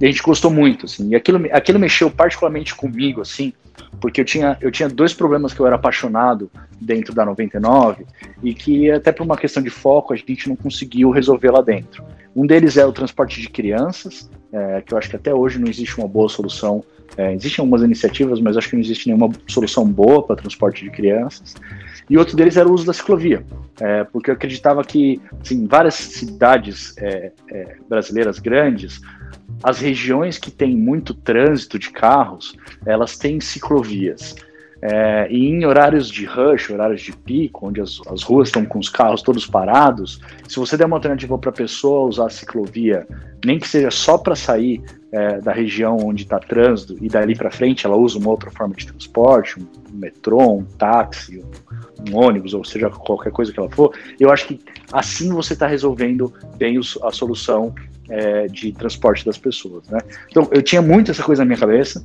[0.00, 1.10] E a gente gostou muito, assim.
[1.10, 3.52] E aquilo, aquilo mexeu particularmente comigo, assim,
[4.00, 8.06] porque eu tinha, eu tinha dois problemas que eu era apaixonado dentro da 99
[8.42, 12.04] e que, até por uma questão de foco, a gente não conseguiu resolver lá dentro.
[12.34, 15.68] Um deles é o transporte de crianças, é, que eu acho que até hoje não
[15.68, 16.82] existe uma boa solução.
[17.16, 20.90] É, existem algumas iniciativas, mas acho que não existe nenhuma solução boa para transporte de
[20.90, 21.54] crianças.
[22.08, 23.44] E outro deles era o uso da ciclovia,
[23.80, 29.00] é, porque eu acreditava que, assim, várias cidades é, é, brasileiras grandes
[29.62, 32.56] as regiões que têm muito trânsito de carros,
[32.86, 34.36] elas têm ciclovias.
[34.80, 38.78] É, e em horários de rush, horários de pico, onde as, as ruas estão com
[38.78, 43.06] os carros todos parados, se você der uma alternativa para a pessoa usar a ciclovia,
[43.44, 47.50] nem que seja só para sair é, da região onde está trânsito e dali para
[47.50, 52.16] frente ela usa uma outra forma de transporte, um, um metrô, um táxi, um, um,
[52.16, 54.60] ônibus, ou seja, qualquer coisa que ela for, eu acho que
[54.92, 57.74] assim você está resolvendo bem a solução
[58.08, 59.98] é, de transporte das pessoas, né?
[60.30, 62.04] Então, eu tinha muito essa coisa na minha cabeça,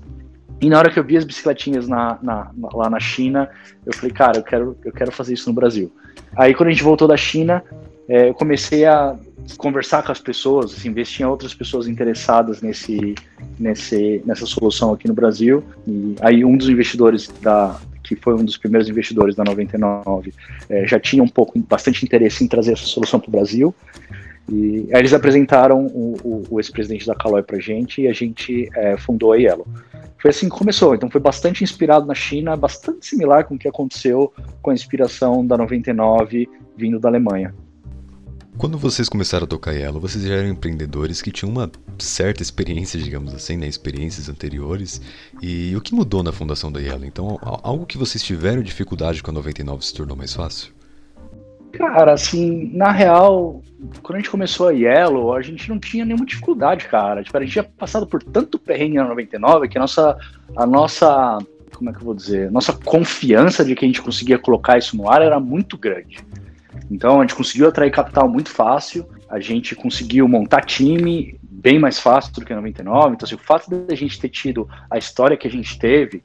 [0.64, 3.50] e na hora que eu vi as bicicletinhas na, na, lá na China,
[3.86, 5.92] eu falei, cara, eu quero, eu quero fazer isso no Brasil.
[6.38, 7.62] Aí, quando a gente voltou da China,
[8.08, 9.14] é, eu comecei a
[9.58, 13.14] conversar com as pessoas, assim, ver se tinha outras pessoas interessadas nesse,
[13.60, 15.62] nesse, nessa solução aqui no Brasil.
[15.86, 20.34] E aí, um dos investidores da, que foi um dos primeiros investidores da 99,
[20.70, 23.76] é, já tinha um pouco, bastante interesse em trazer essa solução para o Brasil.
[24.50, 28.70] E aí eles apresentaram o, o, o ex-presidente da Caloi pra gente e a gente
[28.76, 29.68] é, fundou a Yellow.
[30.24, 33.68] Foi assim que começou, então foi bastante inspirado na China, bastante similar com o que
[33.68, 34.32] aconteceu
[34.62, 37.54] com a inspiração da 99 vindo da Alemanha.
[38.58, 42.98] Quando vocês começaram a tocar Yellow, vocês já eram empreendedores que tinham uma certa experiência,
[42.98, 43.68] digamos assim, né?
[43.68, 45.02] experiências anteriores.
[45.42, 47.04] E o que mudou na fundação da Yellow?
[47.04, 50.72] Então, algo que vocês tiveram dificuldade com a 99 se tornou mais fácil?
[51.74, 53.62] Cara, assim, na real,
[54.04, 57.24] quando a gente começou a Yellow, a gente não tinha nenhuma dificuldade, cara.
[57.24, 60.18] Tipo, a gente tinha passado por tanto perrengue na 99 que a nossa,
[60.56, 61.40] a nossa,
[61.74, 64.96] como é que eu vou dizer, nossa confiança de que a gente conseguia colocar isso
[64.96, 66.20] no ar era muito grande.
[66.92, 72.00] Então, a gente conseguiu atrair capital muito fácil, a gente conseguiu montar time bem mais
[72.00, 73.16] fácil do que a 99.
[73.16, 76.24] Então, assim, o fato de a gente ter tido a história que a gente teve,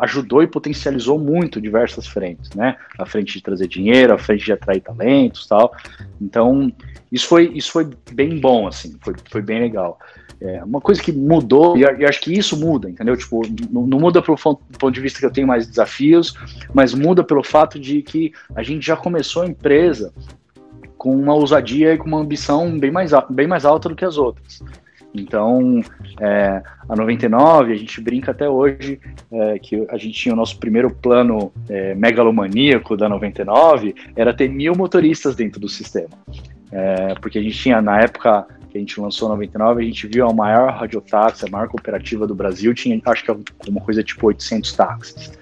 [0.00, 2.76] ajudou e potencializou muito diversas frentes, né?
[2.98, 5.74] A frente de trazer dinheiro, a frente de atrair talentos, tal.
[6.20, 6.72] Então,
[7.12, 9.98] isso foi isso foi bem bom, assim, foi, foi bem legal.
[10.40, 13.14] É, uma coisa que mudou, e eu acho que isso muda, entendeu?
[13.14, 16.34] Tipo, não, não muda pelo ponto de vista que eu tenho mais desafios,
[16.72, 20.14] mas muda pelo fato de que a gente já começou a empresa
[20.96, 24.16] com uma ousadia e com uma ambição bem mais, bem mais alta do que as
[24.16, 24.62] outras.
[25.14, 25.80] Então,
[26.20, 30.58] é, a 99, a gente brinca até hoje é, que a gente tinha o nosso
[30.58, 36.10] primeiro plano é, megalomaníaco da 99, era ter mil motoristas dentro do sistema.
[36.72, 40.06] É, porque a gente tinha, na época que a gente lançou a 99, a gente
[40.06, 43.32] viu a maior radiotáxi, a maior cooperativa do Brasil, tinha acho que
[43.68, 45.32] uma coisa tipo 800 táxis.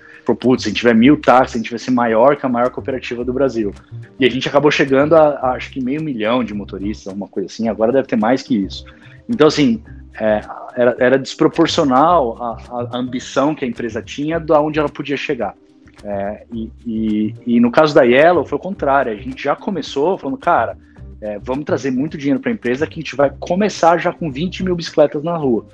[0.41, 2.69] Putz, se a gente tiver mil táxis, a gente vai ser maior que a maior
[2.71, 3.73] cooperativa do Brasil.
[4.21, 7.47] E a gente acabou chegando a, a acho que meio milhão de motoristas, uma coisa
[7.47, 8.85] assim, agora deve ter mais que isso.
[9.29, 9.83] Então, assim,
[10.19, 10.41] é,
[10.75, 15.55] era, era, desproporcional a, a, ambição que a empresa tinha da onde ela podia chegar.
[16.03, 20.17] É, e, e, e, no caso da Yellow foi o contrário, a gente já começou
[20.17, 20.79] falando, cara,
[21.21, 24.31] é, vamos trazer muito dinheiro para a empresa que a gente vai começar já com
[24.31, 25.67] 20 mil bicicletas na rua.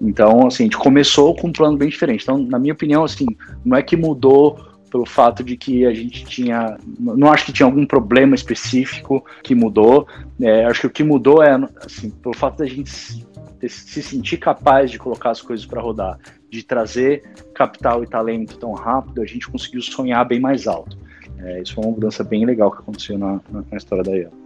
[0.00, 2.22] Então, assim, a gente começou com um plano bem diferente.
[2.22, 3.26] Então, na minha opinião, assim,
[3.62, 4.58] não é que mudou
[4.90, 6.76] pelo fato de que a gente tinha.
[6.98, 10.06] Não acho que tinha algum problema específico que mudou.
[10.40, 13.24] É, acho que o que mudou é, assim, pelo fato da gente se,
[13.68, 16.18] se sentir capaz de colocar as coisas para rodar,
[16.50, 17.22] de trazer
[17.54, 20.98] capital e talento tão rápido, a gente conseguiu sonhar bem mais alto.
[21.38, 24.39] É, isso foi uma mudança bem legal que aconteceu na, na, história da Yellow.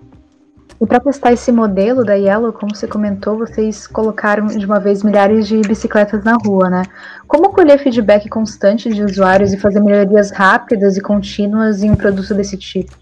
[0.80, 5.02] E para testar esse modelo da Yellow, como você comentou, vocês colocaram de uma vez
[5.02, 6.82] milhares de bicicletas na rua, né?
[7.26, 12.34] Como colher feedback constante de usuários e fazer melhorias rápidas e contínuas em um produto
[12.34, 12.92] desse tipo?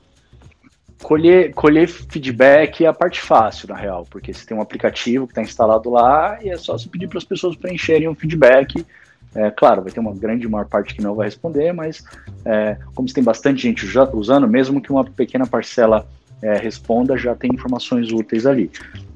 [1.02, 5.32] Colher, colher feedback é a parte fácil, na real, porque você tem um aplicativo que
[5.32, 8.86] está instalado lá e é só você pedir para as pessoas preencherem um feedback.
[9.34, 12.04] É, claro, vai ter uma grande maior parte que não vai responder, mas
[12.44, 16.06] é, como você tem bastante gente usando, mesmo que uma pequena parcela
[16.42, 18.70] é, responda, já tem informações úteis ali.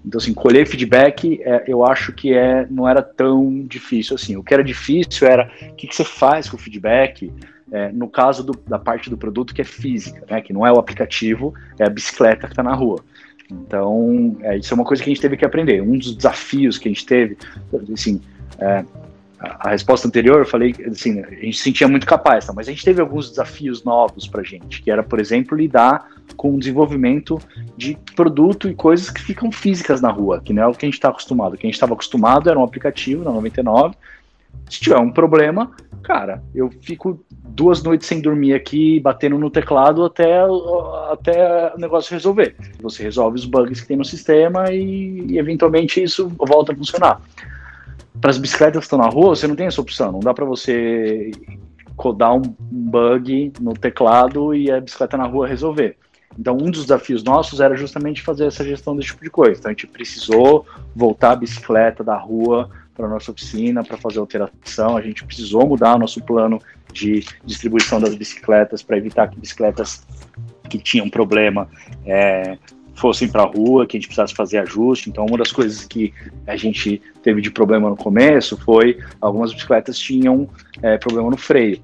[0.05, 4.37] Então, assim, colher feedback, é, eu acho que é, não era tão difícil assim.
[4.37, 7.33] O que era difícil era o que, que você faz com o feedback,
[7.72, 10.72] é, no caso do, da parte do produto que é física, né, que não é
[10.72, 13.01] o aplicativo, é a bicicleta que está na rua.
[13.51, 15.83] Então, é, isso é uma coisa que a gente teve que aprender.
[15.83, 17.37] Um dos desafios que a gente teve,
[17.93, 18.20] assim,
[18.59, 18.85] é,
[19.39, 22.53] a, resposta anterior, eu falei assim, a gente se sentia muito capaz, tá?
[22.55, 26.55] mas a gente teve alguns desafios novos para gente, que era, por exemplo, lidar com
[26.55, 27.39] o desenvolvimento
[27.76, 30.89] de produto e coisas que ficam físicas na rua, que não é o que a
[30.89, 31.55] gente está acostumado.
[31.55, 33.95] O que a gente estava acostumado era um aplicativo na 99.
[34.68, 35.70] Se tiver um problema,
[36.03, 40.41] cara, eu fico duas noites sem dormir aqui, batendo no teclado até,
[41.11, 42.57] até o negócio resolver.
[42.80, 47.20] Você resolve os bugs que tem no sistema e, e eventualmente isso volta a funcionar.
[48.20, 50.12] Para as bicicletas que estão na rua, você não tem essa opção.
[50.12, 51.30] Não dá para você
[51.96, 55.96] codar um bug no teclado e a bicicleta na rua resolver.
[56.38, 59.58] Então, um dos desafios nossos era justamente fazer essa gestão desse tipo de coisa.
[59.58, 64.96] Então, a gente precisou voltar a bicicleta da rua para nossa oficina para fazer alteração.
[64.96, 66.58] A gente precisou mudar o nosso plano
[66.92, 70.06] de distribuição das bicicletas para evitar que bicicletas
[70.68, 71.68] que tinham problema
[72.04, 72.58] é,
[72.97, 75.09] fossem para a rua, que a gente precisasse fazer ajuste.
[75.09, 76.12] Então, uma das coisas que
[76.47, 80.49] a gente teve de problema no começo foi algumas bicicletas tinham
[80.82, 81.80] é, problema no freio.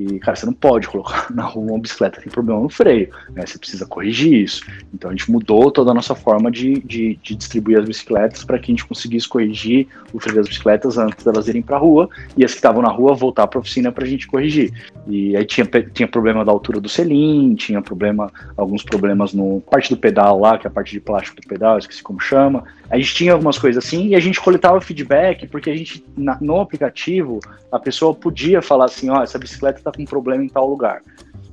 [0.00, 3.10] E, cara, você não pode colocar na rua uma bicicleta que tem problema no freio,
[3.34, 3.44] né?
[3.44, 4.64] Você precisa corrigir isso.
[4.94, 8.58] Então a gente mudou toda a nossa forma de, de, de distribuir as bicicletas para
[8.58, 12.08] que a gente conseguisse corrigir o freio das bicicletas antes delas irem para a rua
[12.36, 14.72] e as que estavam na rua voltar para a oficina para a gente corrigir.
[15.06, 19.90] E aí tinha, tinha problema da altura do selim, tinha problema, alguns problemas no parte
[19.90, 22.64] do pedal lá, que é a parte de plástico do pedal, esqueci como chama.
[22.90, 26.36] A gente tinha algumas coisas assim e a gente coletava feedback porque a gente, na,
[26.40, 27.38] no aplicativo,
[27.70, 31.00] a pessoa podia falar assim, ó, oh, essa bicicleta está com problema em tal lugar.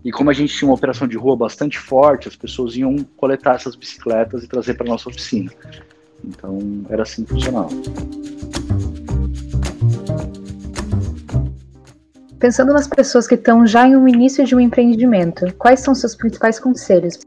[0.04, 3.56] E como a gente tinha uma operação de rua bastante forte, as pessoas iam coletar
[3.56, 5.52] essas bicicletas e trazer para nossa oficina.
[6.26, 6.58] Então
[6.90, 7.70] era assim que funcionava.
[12.40, 16.16] Pensando nas pessoas que estão já em um início de um empreendimento, quais são seus
[16.16, 17.20] principais conselhos?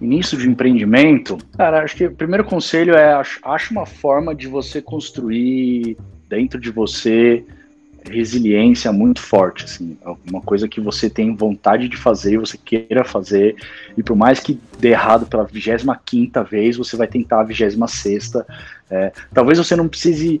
[0.00, 4.80] Início de empreendimento, cara, acho que o primeiro conselho é acho uma forma de você
[4.80, 5.96] construir
[6.28, 7.44] dentro de você
[8.08, 9.96] resiliência muito forte, assim,
[10.30, 13.56] uma coisa que você tem vontade de fazer, você queira fazer,
[13.96, 17.90] e por mais que dê errado pela 25 quinta vez, você vai tentar a 26
[17.90, 18.46] sexta.
[18.90, 20.40] É, talvez você não precise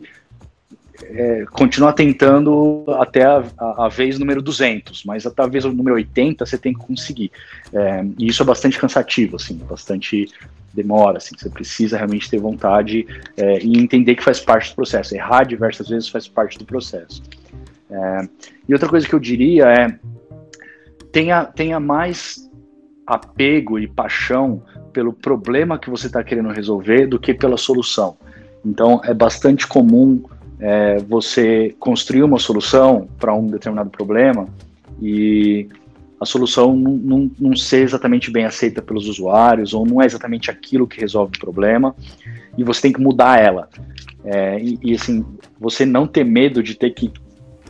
[1.04, 5.94] é, continuar tentando até a, a, a, vez número 200, mas até a vez número
[5.94, 7.30] 80 você tem que conseguir.
[7.72, 10.28] É, e isso é bastante cansativo, assim, bastante
[10.72, 15.14] demora, assim, você precisa realmente ter vontade é, e entender que faz parte do processo.
[15.14, 17.22] Errar diversas vezes faz parte do processo.
[17.90, 18.28] É,
[18.68, 19.98] e outra coisa que eu diria é
[21.10, 22.48] tenha, tenha mais
[23.06, 28.16] apego e paixão pelo problema que você está querendo resolver do que pela solução.
[28.64, 30.22] Então é bastante comum
[30.60, 34.46] é, você construir uma solução para um determinado problema
[35.00, 35.68] e
[36.20, 40.50] a solução não, não, não, ser exatamente bem aceita pelos usuários ou não é exatamente
[40.50, 41.96] aquilo que resolve o problema
[42.58, 43.70] e você tem que mudar ela.
[44.22, 45.24] É, e, e, assim,
[45.58, 47.10] você não ter medo de ter que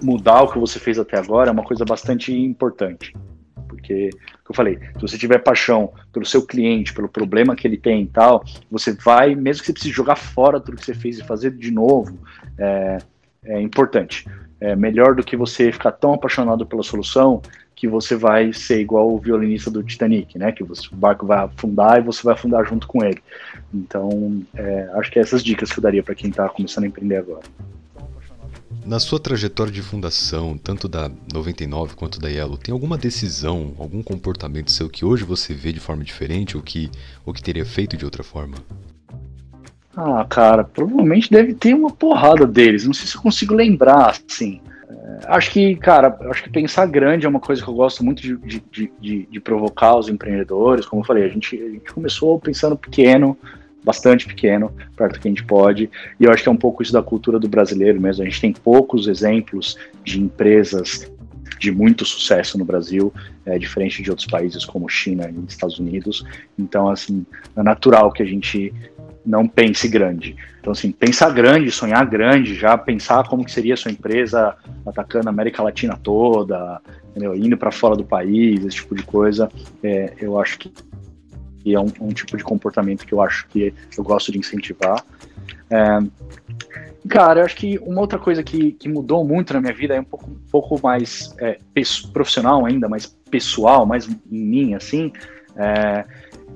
[0.03, 3.14] mudar o que você fez até agora é uma coisa bastante importante.
[3.71, 4.11] Porque,
[4.45, 8.03] como eu falei, se você tiver paixão pelo seu cliente, pelo problema que ele tem
[8.03, 11.25] e tal, você vai, mesmo que você precise jogar fora tudo que você fez e
[11.25, 12.18] fazer de novo,
[12.59, 12.99] é,
[13.45, 14.27] é importante.
[14.61, 17.41] É melhor do que você ficar tão apaixonado pela solução
[17.75, 20.53] que você vai ser igual o violinista do Titanic, né?
[20.53, 23.23] Que você, o barco vai afundar e você vai afundar junto com ele.
[23.73, 26.87] Então, é, acho que é essas dicas que eu daria para quem está começando a
[26.89, 27.41] empreender agora.
[28.85, 34.03] Na sua trajetória de fundação, tanto da 99 quanto da Yellow, tem alguma decisão, algum
[34.03, 36.91] comportamento seu que hoje você vê de forma diferente ou que,
[37.24, 38.57] ou que teria feito de outra forma?
[39.97, 42.87] Ah, cara, provavelmente deve ter uma porrada deles.
[42.87, 44.61] Não sei se eu consigo lembrar, assim.
[44.89, 48.22] É, acho que, cara, acho que pensar grande é uma coisa que eu gosto muito
[48.22, 50.87] de, de, de, de provocar os empreendedores.
[50.87, 53.37] Como eu falei, a gente, a gente começou pensando pequeno,
[53.85, 56.83] bastante pequeno, perto do que a gente pode, e eu acho que é um pouco
[56.83, 58.22] isso da cultura do brasileiro mesmo.
[58.22, 61.11] A gente tem poucos exemplos de empresas
[61.59, 63.12] de muito sucesso no Brasil,
[63.45, 66.24] é, diferente de outros países como China e Estados Unidos.
[66.59, 67.24] Então, assim,
[67.55, 68.72] é natural que a gente
[69.24, 70.35] não pense grande.
[70.59, 74.57] Então, assim, pensar grande, sonhar grande, já pensar como que seria a sua empresa
[74.87, 77.35] atacando a América Latina toda, entendeu?
[77.35, 79.51] indo para fora do país, esse tipo de coisa,
[79.83, 80.72] é, eu acho que
[81.65, 85.05] e é um, um, tipo de comportamento que eu acho que eu gosto de incentivar.
[85.71, 85.99] É,
[87.09, 90.01] cara, eu acho que uma outra coisa que, que mudou muito na minha vida é
[90.01, 91.59] um pouco, um pouco mais é,
[92.13, 95.13] profissional ainda, mais pessoal, mais em mim, assim.
[95.57, 96.05] É,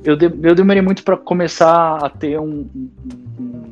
[0.05, 2.69] eu, de, eu demorei muito para começar a ter um,
[3.41, 3.63] um,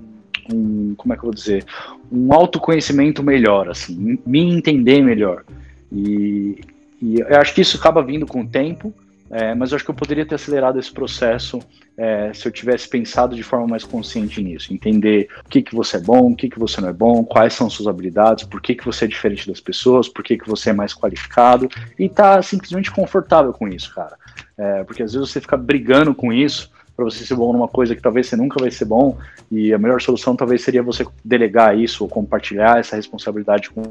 [0.53, 1.64] um, como é que eu vou dizer,
[2.11, 5.45] um autoconhecimento melhor, assim, me entender melhor.
[5.91, 6.61] E,
[7.01, 8.95] e eu acho que isso acaba vindo com o tempo,
[9.33, 11.59] é, mas eu acho que eu poderia ter acelerado esse processo
[11.97, 15.97] é, se eu tivesse pensado de forma mais consciente nisso, entender o que, que você
[15.97, 18.74] é bom, o que, que você não é bom, quais são suas habilidades, por que,
[18.74, 21.66] que você é diferente das pessoas, por que, que você é mais qualificado,
[21.99, 24.18] e tá simplesmente confortável com isso, cara.
[24.59, 27.97] É, porque às vezes você fica brigando com isso para você ser bom numa coisa
[27.97, 29.16] que talvez você nunca vai ser bom,
[29.51, 33.83] e a melhor solução talvez seria você delegar isso ou compartilhar essa responsabilidade com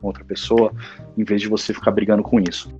[0.00, 0.72] outra pessoa,
[1.18, 2.72] em vez de você ficar brigando com isso.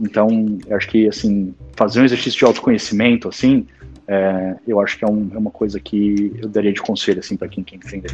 [0.00, 3.66] Então, eu acho que, assim, fazer um exercício de autoconhecimento, assim,
[4.06, 7.36] é, eu acho que é, um, é, uma coisa que eu daria de conselho, assim,
[7.36, 8.10] para quem quer empreender.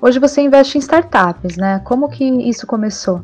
[0.00, 1.80] Hoje você investe em startups, né?
[1.84, 3.22] Como que isso começou?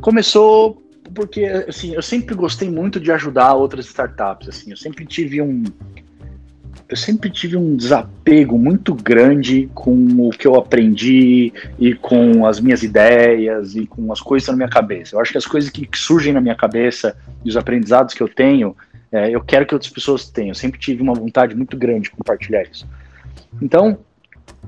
[0.00, 0.80] Começou
[1.12, 5.64] porque, assim, eu sempre gostei muito de ajudar outras startups, assim, eu sempre tive um,
[6.88, 9.92] eu sempre tive um desapego muito grande com
[10.26, 14.68] o que eu aprendi e com as minhas ideias e com as coisas na minha
[14.68, 15.14] cabeça.
[15.14, 17.14] Eu acho que as coisas que, que surgem na minha cabeça
[17.44, 18.74] e os aprendizados que eu tenho,
[19.12, 20.50] é, eu quero que outras pessoas tenham.
[20.50, 22.88] Eu sempre tive uma vontade muito grande de compartilhar isso.
[23.60, 23.98] Então,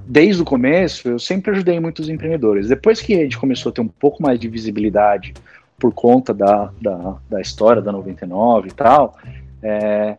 [0.07, 2.69] desde o começo, eu sempre ajudei muitos empreendedores.
[2.69, 5.33] Depois que a gente começou a ter um pouco mais de visibilidade
[5.79, 9.17] por conta da, da, da história da 99 e tal,
[9.63, 10.19] é,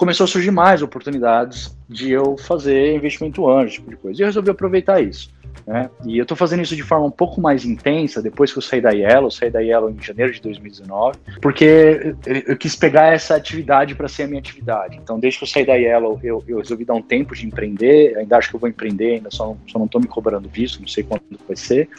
[0.00, 4.18] começou a surgir mais oportunidades de eu fazer investimento anjo, tipo de coisa.
[4.18, 5.30] E eu resolvi aproveitar isso.
[5.66, 5.90] Né?
[6.06, 8.80] E eu estou fazendo isso de forma um pouco mais intensa depois que eu saí
[8.80, 13.36] da Yellow, saí da Yellow em janeiro de 2019, porque eu, eu quis pegar essa
[13.36, 14.96] atividade para ser a minha atividade.
[14.96, 18.16] Então, desde que eu saí da Yellow, eu, eu, resolvi dar um tempo de empreender,
[18.16, 20.88] ainda acho que eu vou empreender, ainda só, só não estou me cobrando visto, não
[20.88, 21.90] sei quando vai ser.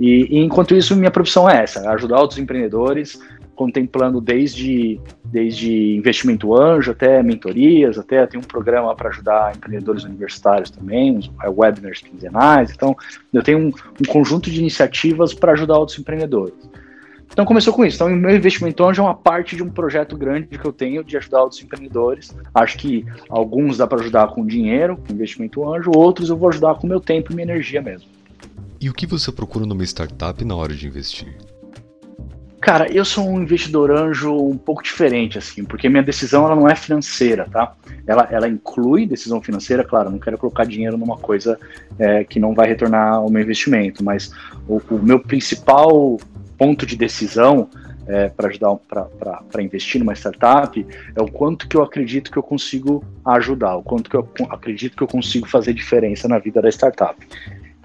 [0.00, 3.20] E, e, enquanto isso, minha profissão é essa: ajudar outros empreendedores
[3.60, 10.70] contemplando desde, desde investimento anjo até mentorias, até tem um programa para ajudar empreendedores universitários
[10.70, 12.70] também, uns é, webinars quinzenais.
[12.70, 12.96] Então,
[13.30, 16.54] eu tenho um, um conjunto de iniciativas para ajudar outros empreendedores.
[17.30, 17.96] Então começou com isso.
[17.96, 21.04] Então, o meu investimento anjo é uma parte de um projeto grande que eu tenho
[21.04, 22.34] de ajudar outros empreendedores.
[22.54, 26.76] Acho que alguns dá para ajudar com dinheiro, com investimento anjo, outros eu vou ajudar
[26.76, 28.08] com meu tempo e minha energia mesmo.
[28.80, 31.36] E o que você procura numa startup na hora de investir?
[32.60, 36.68] Cara, eu sou um investidor anjo um pouco diferente, assim, porque minha decisão ela não
[36.68, 37.74] é financeira, tá?
[38.06, 41.58] Ela, ela inclui decisão financeira, claro, não quero colocar dinheiro numa coisa
[41.98, 44.30] é, que não vai retornar o meu investimento, mas
[44.68, 46.18] o, o meu principal
[46.58, 47.70] ponto de decisão
[48.06, 48.76] é, para ajudar
[49.50, 50.86] para investir numa startup
[51.16, 54.96] é o quanto que eu acredito que eu consigo ajudar, o quanto que eu acredito
[54.96, 57.16] que eu consigo fazer diferença na vida da startup.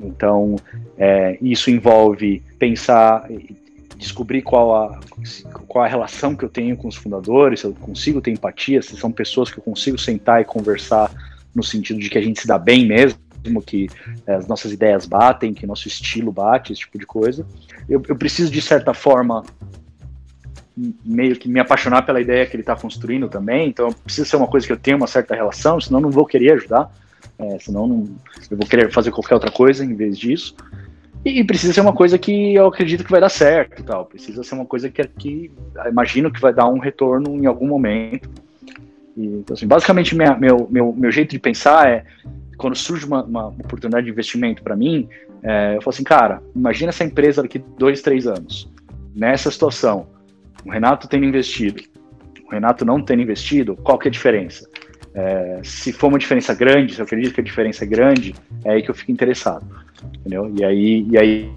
[0.01, 0.57] Então,
[0.97, 3.25] é, isso envolve pensar
[3.97, 4.99] descobrir qual a,
[5.67, 8.95] qual a relação que eu tenho com os fundadores, se eu consigo ter empatia, se
[8.97, 11.11] são pessoas que eu consigo sentar e conversar
[11.53, 13.19] no sentido de que a gente se dá bem mesmo,
[13.65, 13.87] que
[14.25, 17.45] é, as nossas ideias batem, que nosso estilo bate, esse tipo de coisa.
[17.87, 19.43] Eu, eu preciso, de certa forma,
[21.03, 24.47] meio que me apaixonar pela ideia que ele está construindo também, então precisa ser uma
[24.47, 26.91] coisa que eu tenha uma certa relação, senão não vou querer ajudar,
[27.39, 28.03] é, senão não,
[28.49, 30.55] eu vou querer fazer qualquer outra coisa em vez disso.
[31.25, 34.05] E precisa ser uma coisa que eu acredito que vai dar certo tal.
[34.05, 35.51] Precisa ser uma coisa que, que
[35.89, 38.29] imagino que vai dar um retorno em algum momento.
[39.17, 42.05] E, então, assim, basicamente, minha, meu, meu, meu jeito de pensar é
[42.57, 45.09] quando surge uma, uma oportunidade de investimento para mim,
[45.41, 48.71] é, eu falo assim, cara, imagina essa empresa daqui dois, três anos,
[49.15, 50.07] nessa situação,
[50.63, 51.83] o Renato tendo investido,
[52.45, 54.69] o Renato não tendo investido, qual que é a diferença?
[55.15, 58.71] É, se for uma diferença grande, se eu acredito que a diferença é grande, é
[58.71, 59.65] aí que eu fico interessado
[60.13, 60.51] entendeu?
[60.55, 61.51] E aí, e aí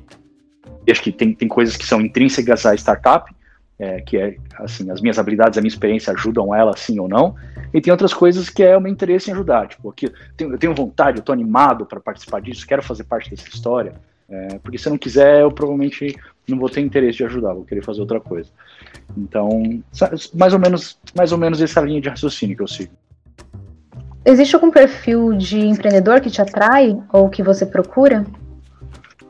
[0.91, 3.31] acho que tem, tem coisas que são intrínsecas à startup,
[3.79, 7.35] é, que é, assim, as minhas habilidades, a minha experiência ajudam ela, sim ou não,
[7.73, 10.53] e tem outras coisas que é o meu interesse em ajudar, tipo, aqui, eu tenho,
[10.53, 13.93] eu tenho vontade, eu tô animado para participar disso, quero fazer parte dessa história,
[14.29, 16.17] é, porque se eu não quiser, eu provavelmente
[16.49, 18.51] não vou ter interesse de ajudar, vou querer fazer outra coisa.
[19.17, 19.83] Então,
[20.35, 22.93] mais ou menos, mais ou menos essa linha de raciocínio que eu sigo.
[24.25, 28.27] Existe algum perfil de empreendedor que te atrai ou que você procura?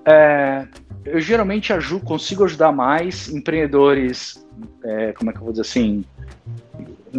[0.04, 0.66] É,
[1.04, 4.44] eu geralmente ajudo, consigo ajudar mais empreendedores,
[4.84, 6.04] é, como é que eu vou dizer assim,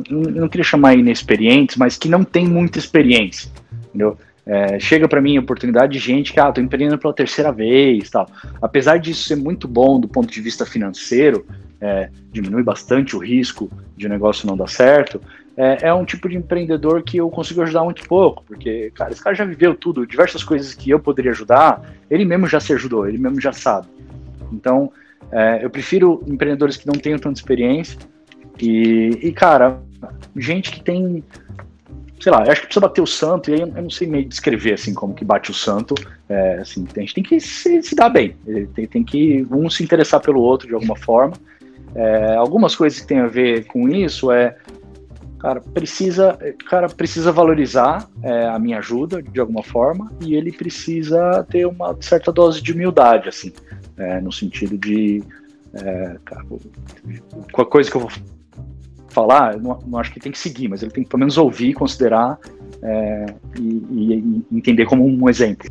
[0.10, 3.52] não, queria chamar inexperientes, mas que não tem muita experiência,
[3.88, 4.18] entendeu?
[4.46, 8.10] É, chega para mim a oportunidade de gente que, ah, tô empreendendo pela terceira vez,
[8.10, 8.28] tal.
[8.60, 11.46] Apesar disso ser muito bom do ponto de vista financeiro,
[11.80, 15.22] é, diminui bastante o risco de o negócio não dar certo,
[15.60, 19.22] é, é, um tipo de empreendedor que eu consigo ajudar muito pouco, porque, cara, esse
[19.22, 23.06] cara já viveu tudo, diversas coisas que eu poderia ajudar, ele mesmo já se ajudou,
[23.06, 23.88] ele mesmo já sabe.
[24.54, 24.90] Então,
[25.30, 28.00] é, eu prefiro empreendedores que não tenham tanta experiência
[28.58, 29.82] e, e, cara,
[30.34, 31.22] gente que tem
[32.22, 34.26] sei lá, eu acho que precisa bater o santo, e aí eu não sei meio
[34.26, 35.96] descrever assim como que bate o santo.
[36.28, 38.36] É, assim, a gente tem que se, se dar bem,
[38.76, 41.34] tem, tem, que um se interessar pelo outro de alguma forma.
[41.96, 44.58] É, algumas coisas que tem a ver com isso é
[45.40, 46.38] cara precisa
[46.70, 51.96] cara precisa valorizar é, a minha ajuda de alguma forma e ele precisa ter uma
[52.02, 53.52] certa dose de humildade assim
[53.98, 55.24] é, no sentido de
[55.74, 56.46] é, cara,
[57.52, 58.12] qualquer coisa que eu vou
[59.10, 61.74] falar não, não, acho que tem que seguir mas ele tem que pelo menos ouvir
[61.74, 62.38] considerar
[62.82, 63.26] é,
[63.58, 65.70] e, e, entender como um exemplo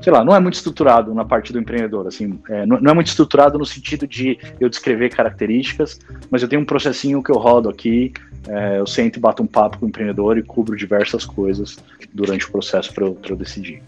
[0.00, 2.94] sei lá, não é muito estruturado na parte do empreendedor, assim, é, não, não, é
[2.94, 5.98] muito estruturado no sentido de eu descrever características,
[6.30, 8.12] mas eu tenho um processinho que eu rodo aqui,
[8.46, 11.78] é, eu sento e bato um papo com o empreendedor e cubro diversas coisas
[12.12, 13.82] durante o processo para eu, eu decidir.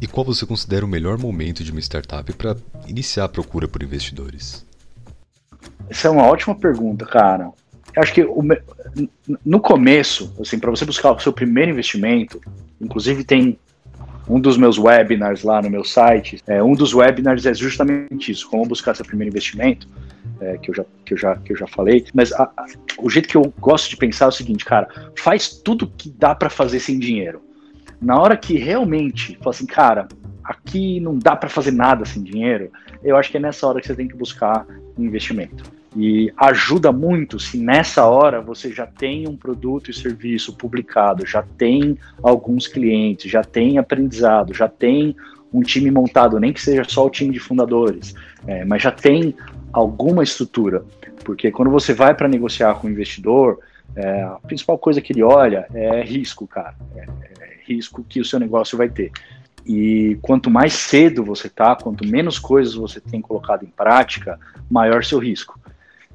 [0.00, 3.82] E qual você considera o melhor momento de uma startup para iniciar a procura por
[3.82, 4.66] investidores?
[5.88, 7.50] Essa é uma ótima pergunta, cara.
[7.94, 8.42] Eu acho que o,
[9.44, 12.40] no começo, assim, para você buscar o seu primeiro investimento,
[12.80, 13.58] inclusive tem
[14.28, 18.48] um dos meus webinars lá no meu site, é, um dos webinars é justamente isso,
[18.48, 19.88] como buscar seu primeiro investimento,
[20.40, 22.06] é, que, eu já, que, eu já, que eu já falei.
[22.14, 22.66] Mas a, a,
[22.98, 26.34] o jeito que eu gosto de pensar é o seguinte, cara, faz tudo que dá
[26.34, 27.42] para fazer sem dinheiro.
[28.00, 30.08] Na hora que realmente, fala assim, cara,
[30.42, 32.70] aqui não dá para fazer nada sem dinheiro,
[33.02, 34.66] eu acho que é nessa hora que você tem que buscar
[34.98, 35.64] um investimento.
[35.96, 41.42] E ajuda muito se nessa hora você já tem um produto e serviço publicado, já
[41.42, 45.14] tem alguns clientes, já tem aprendizado, já tem
[45.52, 48.12] um time montado, nem que seja só o time de fundadores,
[48.44, 49.36] é, mas já tem
[49.72, 50.84] alguma estrutura.
[51.24, 53.60] Porque quando você vai para negociar com o investidor,
[53.94, 56.74] é, a principal coisa que ele olha é risco, cara.
[56.96, 57.06] É,
[57.40, 59.12] é risco que o seu negócio vai ter.
[59.64, 64.38] E quanto mais cedo você tá, quanto menos coisas você tem colocado em prática,
[64.68, 65.58] maior seu risco.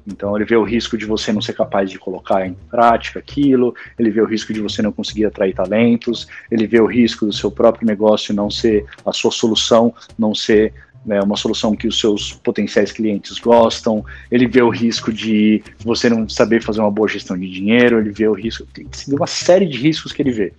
[0.06, 3.74] Então ele vê o risco de você não ser capaz de colocar em prática aquilo,
[3.98, 7.32] ele vê o risco de você não conseguir atrair talentos, ele vê o risco do
[7.32, 10.72] seu próprio negócio não ser a sua solução, não ser
[11.04, 16.08] né, uma solução que os seus potenciais clientes gostam, ele vê o risco de você
[16.10, 19.66] não saber fazer uma boa gestão de dinheiro, ele vê o risco, tem uma série
[19.66, 20.52] de riscos que ele vê.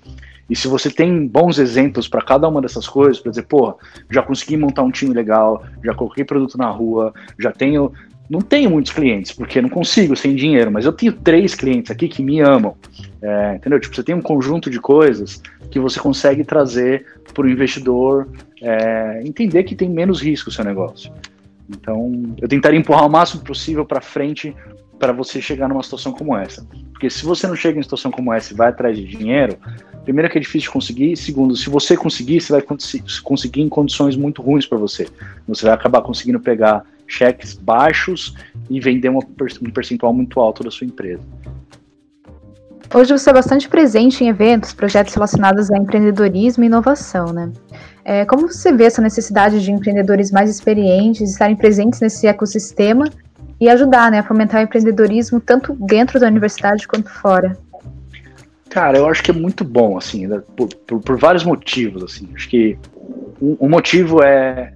[0.50, 3.78] E se você tem bons exemplos para cada uma dessas coisas, para dizer, pô,
[4.10, 7.94] já consegui montar um time legal, já coloquei produto na rua, já tenho
[8.32, 12.08] não tenho muitos clientes, porque não consigo sem dinheiro, mas eu tenho três clientes aqui
[12.08, 12.78] que me amam.
[13.22, 13.78] É, entendeu?
[13.78, 18.30] Tipo, você tem um conjunto de coisas que você consegue trazer para o investidor
[18.62, 21.12] é, entender que tem menos risco o seu negócio.
[21.70, 24.56] Então, eu tentaria empurrar o máximo possível para frente
[24.98, 26.66] para você chegar numa situação como essa.
[26.94, 29.58] Porque se você não chega em situação como essa e vai atrás de dinheiro,
[30.06, 32.64] primeiro que é difícil de conseguir, segundo, se você conseguir, você vai
[33.24, 35.06] conseguir em condições muito ruins para você.
[35.50, 38.36] Você vai acabar conseguindo pegar cheques baixos
[38.70, 41.22] e vender uma, um percentual muito alto da sua empresa.
[42.93, 47.51] Hoje você é bastante presente em eventos, projetos relacionados a empreendedorismo e inovação, né?
[48.03, 53.05] É, como você vê essa necessidade de empreendedores mais experientes estarem presentes nesse ecossistema
[53.59, 57.57] e ajudar né, a fomentar o empreendedorismo tanto dentro da universidade quanto fora?
[58.70, 62.28] Cara, eu acho que é muito bom, assim, né, por, por, por vários motivos, assim.
[62.36, 62.78] Acho que
[63.41, 64.74] um, um motivo é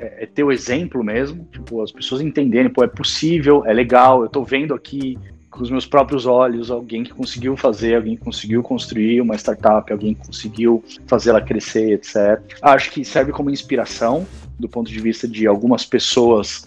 [0.00, 4.22] é, é, ter o exemplo mesmo, tipo, as pessoas entenderem, pô, é possível, é legal,
[4.22, 5.18] eu tô vendo aqui
[5.50, 9.92] com os meus próprios olhos alguém que conseguiu fazer, alguém que conseguiu construir uma startup,
[9.92, 12.40] alguém que conseguiu fazer ela crescer, etc.
[12.62, 14.26] Acho que serve como inspiração
[14.58, 16.66] do ponto de vista de algumas pessoas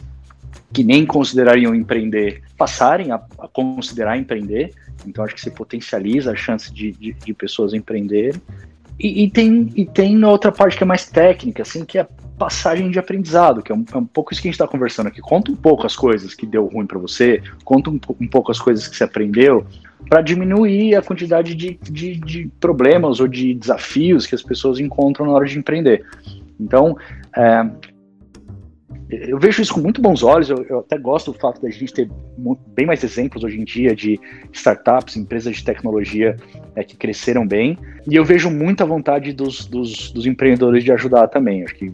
[0.71, 4.73] que nem considerariam empreender passarem a, a considerar empreender.
[5.07, 8.41] Então acho que você potencializa a chance de, de, de pessoas empreenderem.
[8.99, 12.07] E, e, tem, e tem outra parte que é mais técnica, assim, que é
[12.43, 15.07] passagem de aprendizado, que é um, é um pouco isso que a gente está conversando
[15.07, 15.21] aqui.
[15.21, 18.59] Conta um pouco as coisas que deu ruim para você, conta um, um, pouco as
[18.59, 19.65] coisas que você aprendeu,
[20.09, 25.25] para diminuir a quantidade de, de, de, problemas ou de desafios que as pessoas encontram
[25.25, 26.05] na hora de empreender.
[26.59, 26.97] Então,
[27.33, 27.65] é,
[29.09, 30.49] eu vejo isso com muito bons olhos.
[30.49, 32.09] Eu, eu até gosto do fato da gente ter
[32.75, 34.19] bem mais exemplos hoje em dia de
[34.51, 36.35] startups, empresas de tecnologia
[36.75, 37.77] é, que cresceram bem.
[38.05, 41.63] E eu vejo muita vontade dos, dos, dos empreendedores de ajudar também.
[41.63, 41.93] Acho que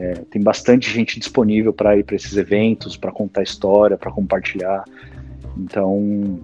[0.00, 4.82] é, tem bastante gente disponível para ir para esses eventos, para contar história, para compartilhar.
[5.58, 6.40] Então,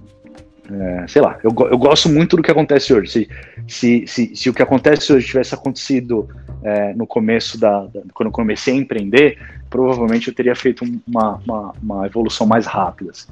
[0.70, 3.10] é, sei lá, eu, eu gosto muito do que acontece hoje.
[3.10, 3.28] Se,
[3.66, 6.28] se, se, se o que acontece hoje tivesse acontecido
[6.62, 9.38] é, no começo da, da, quando eu comecei a empreender,
[9.70, 13.12] provavelmente eu teria feito uma, uma, uma evolução mais rápida.
[13.12, 13.28] Assim.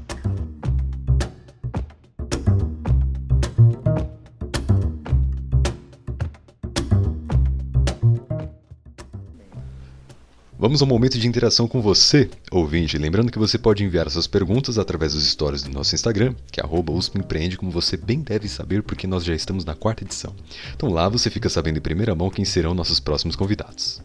[10.65, 12.97] Vamos ao momento de interação com você, ouvinte.
[12.97, 16.65] Lembrando que você pode enviar suas perguntas através dos stories do nosso Instagram, que é
[16.65, 20.33] @uspempreende, como você bem deve saber, porque nós já estamos na quarta edição.
[20.75, 24.01] Então lá você fica sabendo em primeira mão quem serão nossos próximos convidados.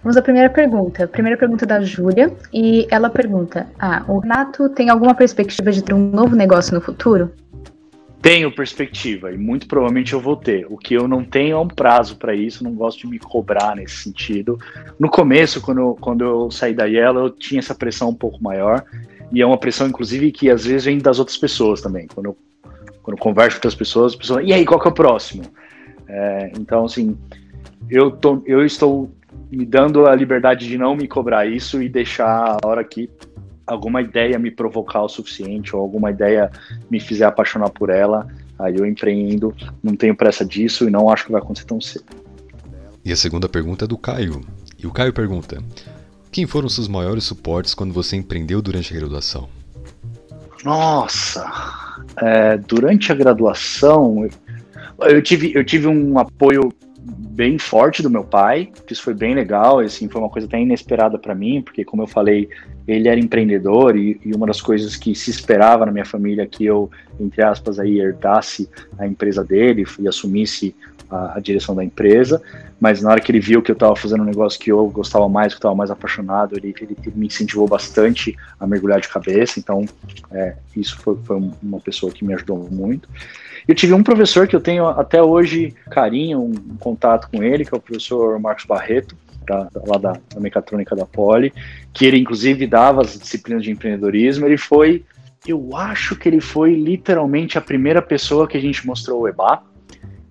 [0.00, 1.08] Vamos à primeira pergunta.
[1.08, 5.94] Primeira pergunta da Júlia, e ela pergunta: Ah, o Renato tem alguma perspectiva de ter
[5.94, 7.32] um novo negócio no futuro?
[8.20, 10.66] Tenho perspectiva e muito provavelmente eu vou ter.
[10.68, 13.76] O que eu não tenho é um prazo para isso, não gosto de me cobrar
[13.76, 14.58] nesse sentido.
[14.98, 18.42] No começo, quando eu, quando eu saí da Yellow, eu tinha essa pressão um pouco
[18.42, 18.84] maior
[19.32, 22.06] e é uma pressão, inclusive, que às vezes vem das outras pessoas também.
[22.12, 22.36] Quando eu,
[23.02, 25.44] quando eu converso com as pessoas, as pessoas, e aí, qual que é o próximo?
[26.08, 27.16] É, então, assim,
[27.90, 29.10] eu, tô, eu estou
[29.50, 33.10] me dando a liberdade de não me cobrar isso e deixar a hora que
[33.68, 36.50] alguma ideia me provocar o suficiente ou alguma ideia
[36.90, 38.26] me fizer apaixonar por ela,
[38.58, 42.06] aí eu empreendo, não tenho pressa disso e não acho que vai acontecer tão cedo.
[43.04, 44.40] E a segunda pergunta é do Caio.
[44.78, 45.62] E o Caio pergunta:
[46.32, 49.48] Quem foram os seus maiores suportes quando você empreendeu durante a graduação?
[50.64, 51.44] Nossa,
[52.20, 54.28] é, durante a graduação
[55.00, 56.72] eu, tive, eu tive um apoio
[57.38, 60.60] bem forte do meu pai, que isso foi bem legal, assim, foi uma coisa até
[60.60, 62.48] inesperada para mim, porque como eu falei,
[62.84, 66.66] ele era empreendedor e, e, uma das coisas que se esperava na minha família que
[66.66, 68.68] eu, entre aspas, aí herdasse
[68.98, 70.74] a empresa dele e assumisse
[71.08, 72.42] a, a direção da empresa,
[72.80, 75.28] mas na hora que ele viu que eu estava fazendo um negócio que eu gostava
[75.28, 79.08] mais, que eu estava mais apaixonado, ele, ele, ele, me incentivou bastante a mergulhar de
[79.08, 79.84] cabeça, então
[80.32, 83.08] é, isso foi, foi uma pessoa que me ajudou muito.
[83.68, 87.74] Eu tive um professor que eu tenho até hoje carinho, um, contato com ele, que
[87.74, 89.14] é o professor Marcos Barreto,
[89.46, 91.52] da, lá da, da mecatrônica da Poli,
[91.92, 94.46] que ele inclusive dava as disciplinas de empreendedorismo.
[94.46, 95.04] Ele foi,
[95.46, 99.62] eu acho que ele foi literalmente a primeira pessoa que a gente mostrou o EBA,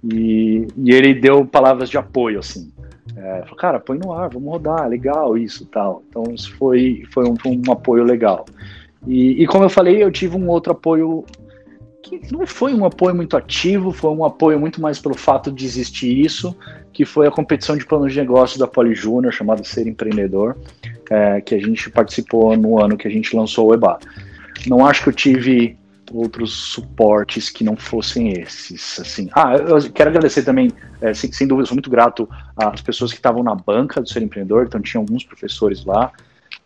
[0.04, 2.72] e, e ele deu palavras de apoio, assim.
[3.16, 6.04] É, falou, cara, põe no ar, vamos rodar, legal isso tal.
[6.10, 8.46] Então isso foi, foi um, um apoio legal.
[9.06, 11.24] E, e, como eu falei, eu tive um outro apoio
[12.08, 15.66] que não foi um apoio muito ativo, foi um apoio muito mais pelo fato de
[15.66, 16.56] existir isso,
[16.94, 20.58] que foi a competição de planos de negócio da Poli Júnior, chamada Ser Empreendedor,
[21.10, 24.00] é, que a gente participou no ano que a gente lançou o EBA.
[24.66, 25.78] Não acho que eu tive
[26.12, 29.30] outros suportes que não fossem esses, assim.
[29.34, 33.18] Ah, eu quero agradecer também, é, sem, sem dúvida, sou muito grato às pessoas que
[33.18, 36.12] estavam na banca do Ser Empreendedor, então tinha alguns professores lá,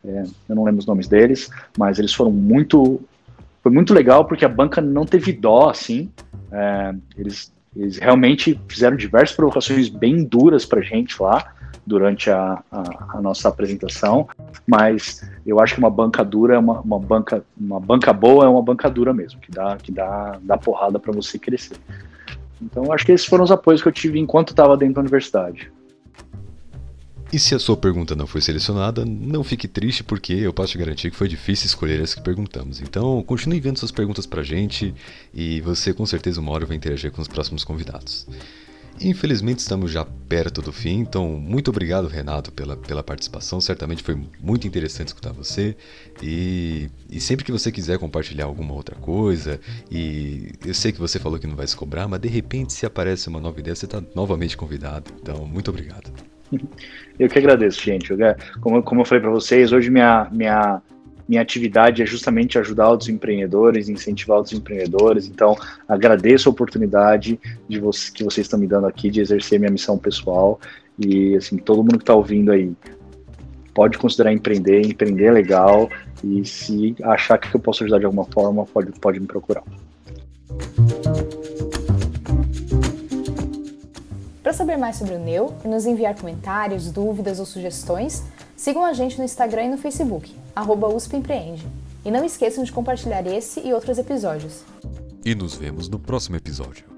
[0.06, 3.02] é, eu não lembro os nomes deles, mas eles foram muito
[3.62, 6.10] foi muito legal porque a banca não teve dó, assim.
[6.52, 11.54] É, eles, eles realmente fizeram diversas provocações bem duras para gente lá
[11.86, 14.28] durante a, a, a, nossa apresentação,
[14.68, 18.48] mas eu acho que uma banca dura é uma, uma, banca, uma banca boa é
[18.48, 21.78] uma banca dura mesmo, que dá, que dá, dá porrada para você crescer.
[22.62, 25.72] Então, acho que esses foram os apoios que eu tive enquanto estava dentro da universidade.
[27.32, 30.78] E se a sua pergunta não foi selecionada, não fique triste porque eu posso te
[30.78, 32.82] garantir que foi difícil escolher as que perguntamos.
[32.82, 34.94] Então, continue enviando suas perguntas pra gente
[35.34, 38.28] e você com certeza uma hora vai interagir com os próximos convidados.
[39.00, 43.62] Infelizmente estamos já perto do fim, então muito obrigado Renato pela, pela participação.
[43.62, 45.76] Certamente foi muito interessante escutar você.
[46.22, 49.60] E, e sempre que você quiser compartilhar alguma outra coisa,
[49.90, 52.86] e eu sei que você falou que não vai se cobrar, mas de repente se
[52.86, 55.12] aparece uma nova ideia, você está novamente convidado.
[55.20, 56.12] Então, muito obrigado.
[57.20, 58.12] Eu que agradeço, gente.
[58.12, 58.18] Eu,
[58.60, 60.82] como, como eu falei para vocês, hoje minha, minha,
[61.28, 65.28] minha atividade é justamente ajudar outros empreendedores, incentivar outros empreendedores.
[65.28, 65.56] Então,
[65.88, 69.98] agradeço a oportunidade de vocês, que vocês estão me dando aqui de exercer minha missão
[69.98, 70.60] pessoal.
[71.00, 72.72] E, assim, todo mundo que está ouvindo aí,
[73.74, 75.90] pode considerar empreender, empreender é legal.
[76.24, 79.64] E se achar que eu posso ajudar de alguma forma, pode, pode me procurar.
[84.52, 88.22] Para saber mais sobre o Neu e nos enviar comentários, dúvidas ou sugestões,
[88.58, 91.66] sigam a gente no Instagram e no Facebook, arroba Empreende.
[92.04, 94.66] E não esqueçam de compartilhar esse e outros episódios.
[95.24, 96.91] E nos vemos no próximo episódio.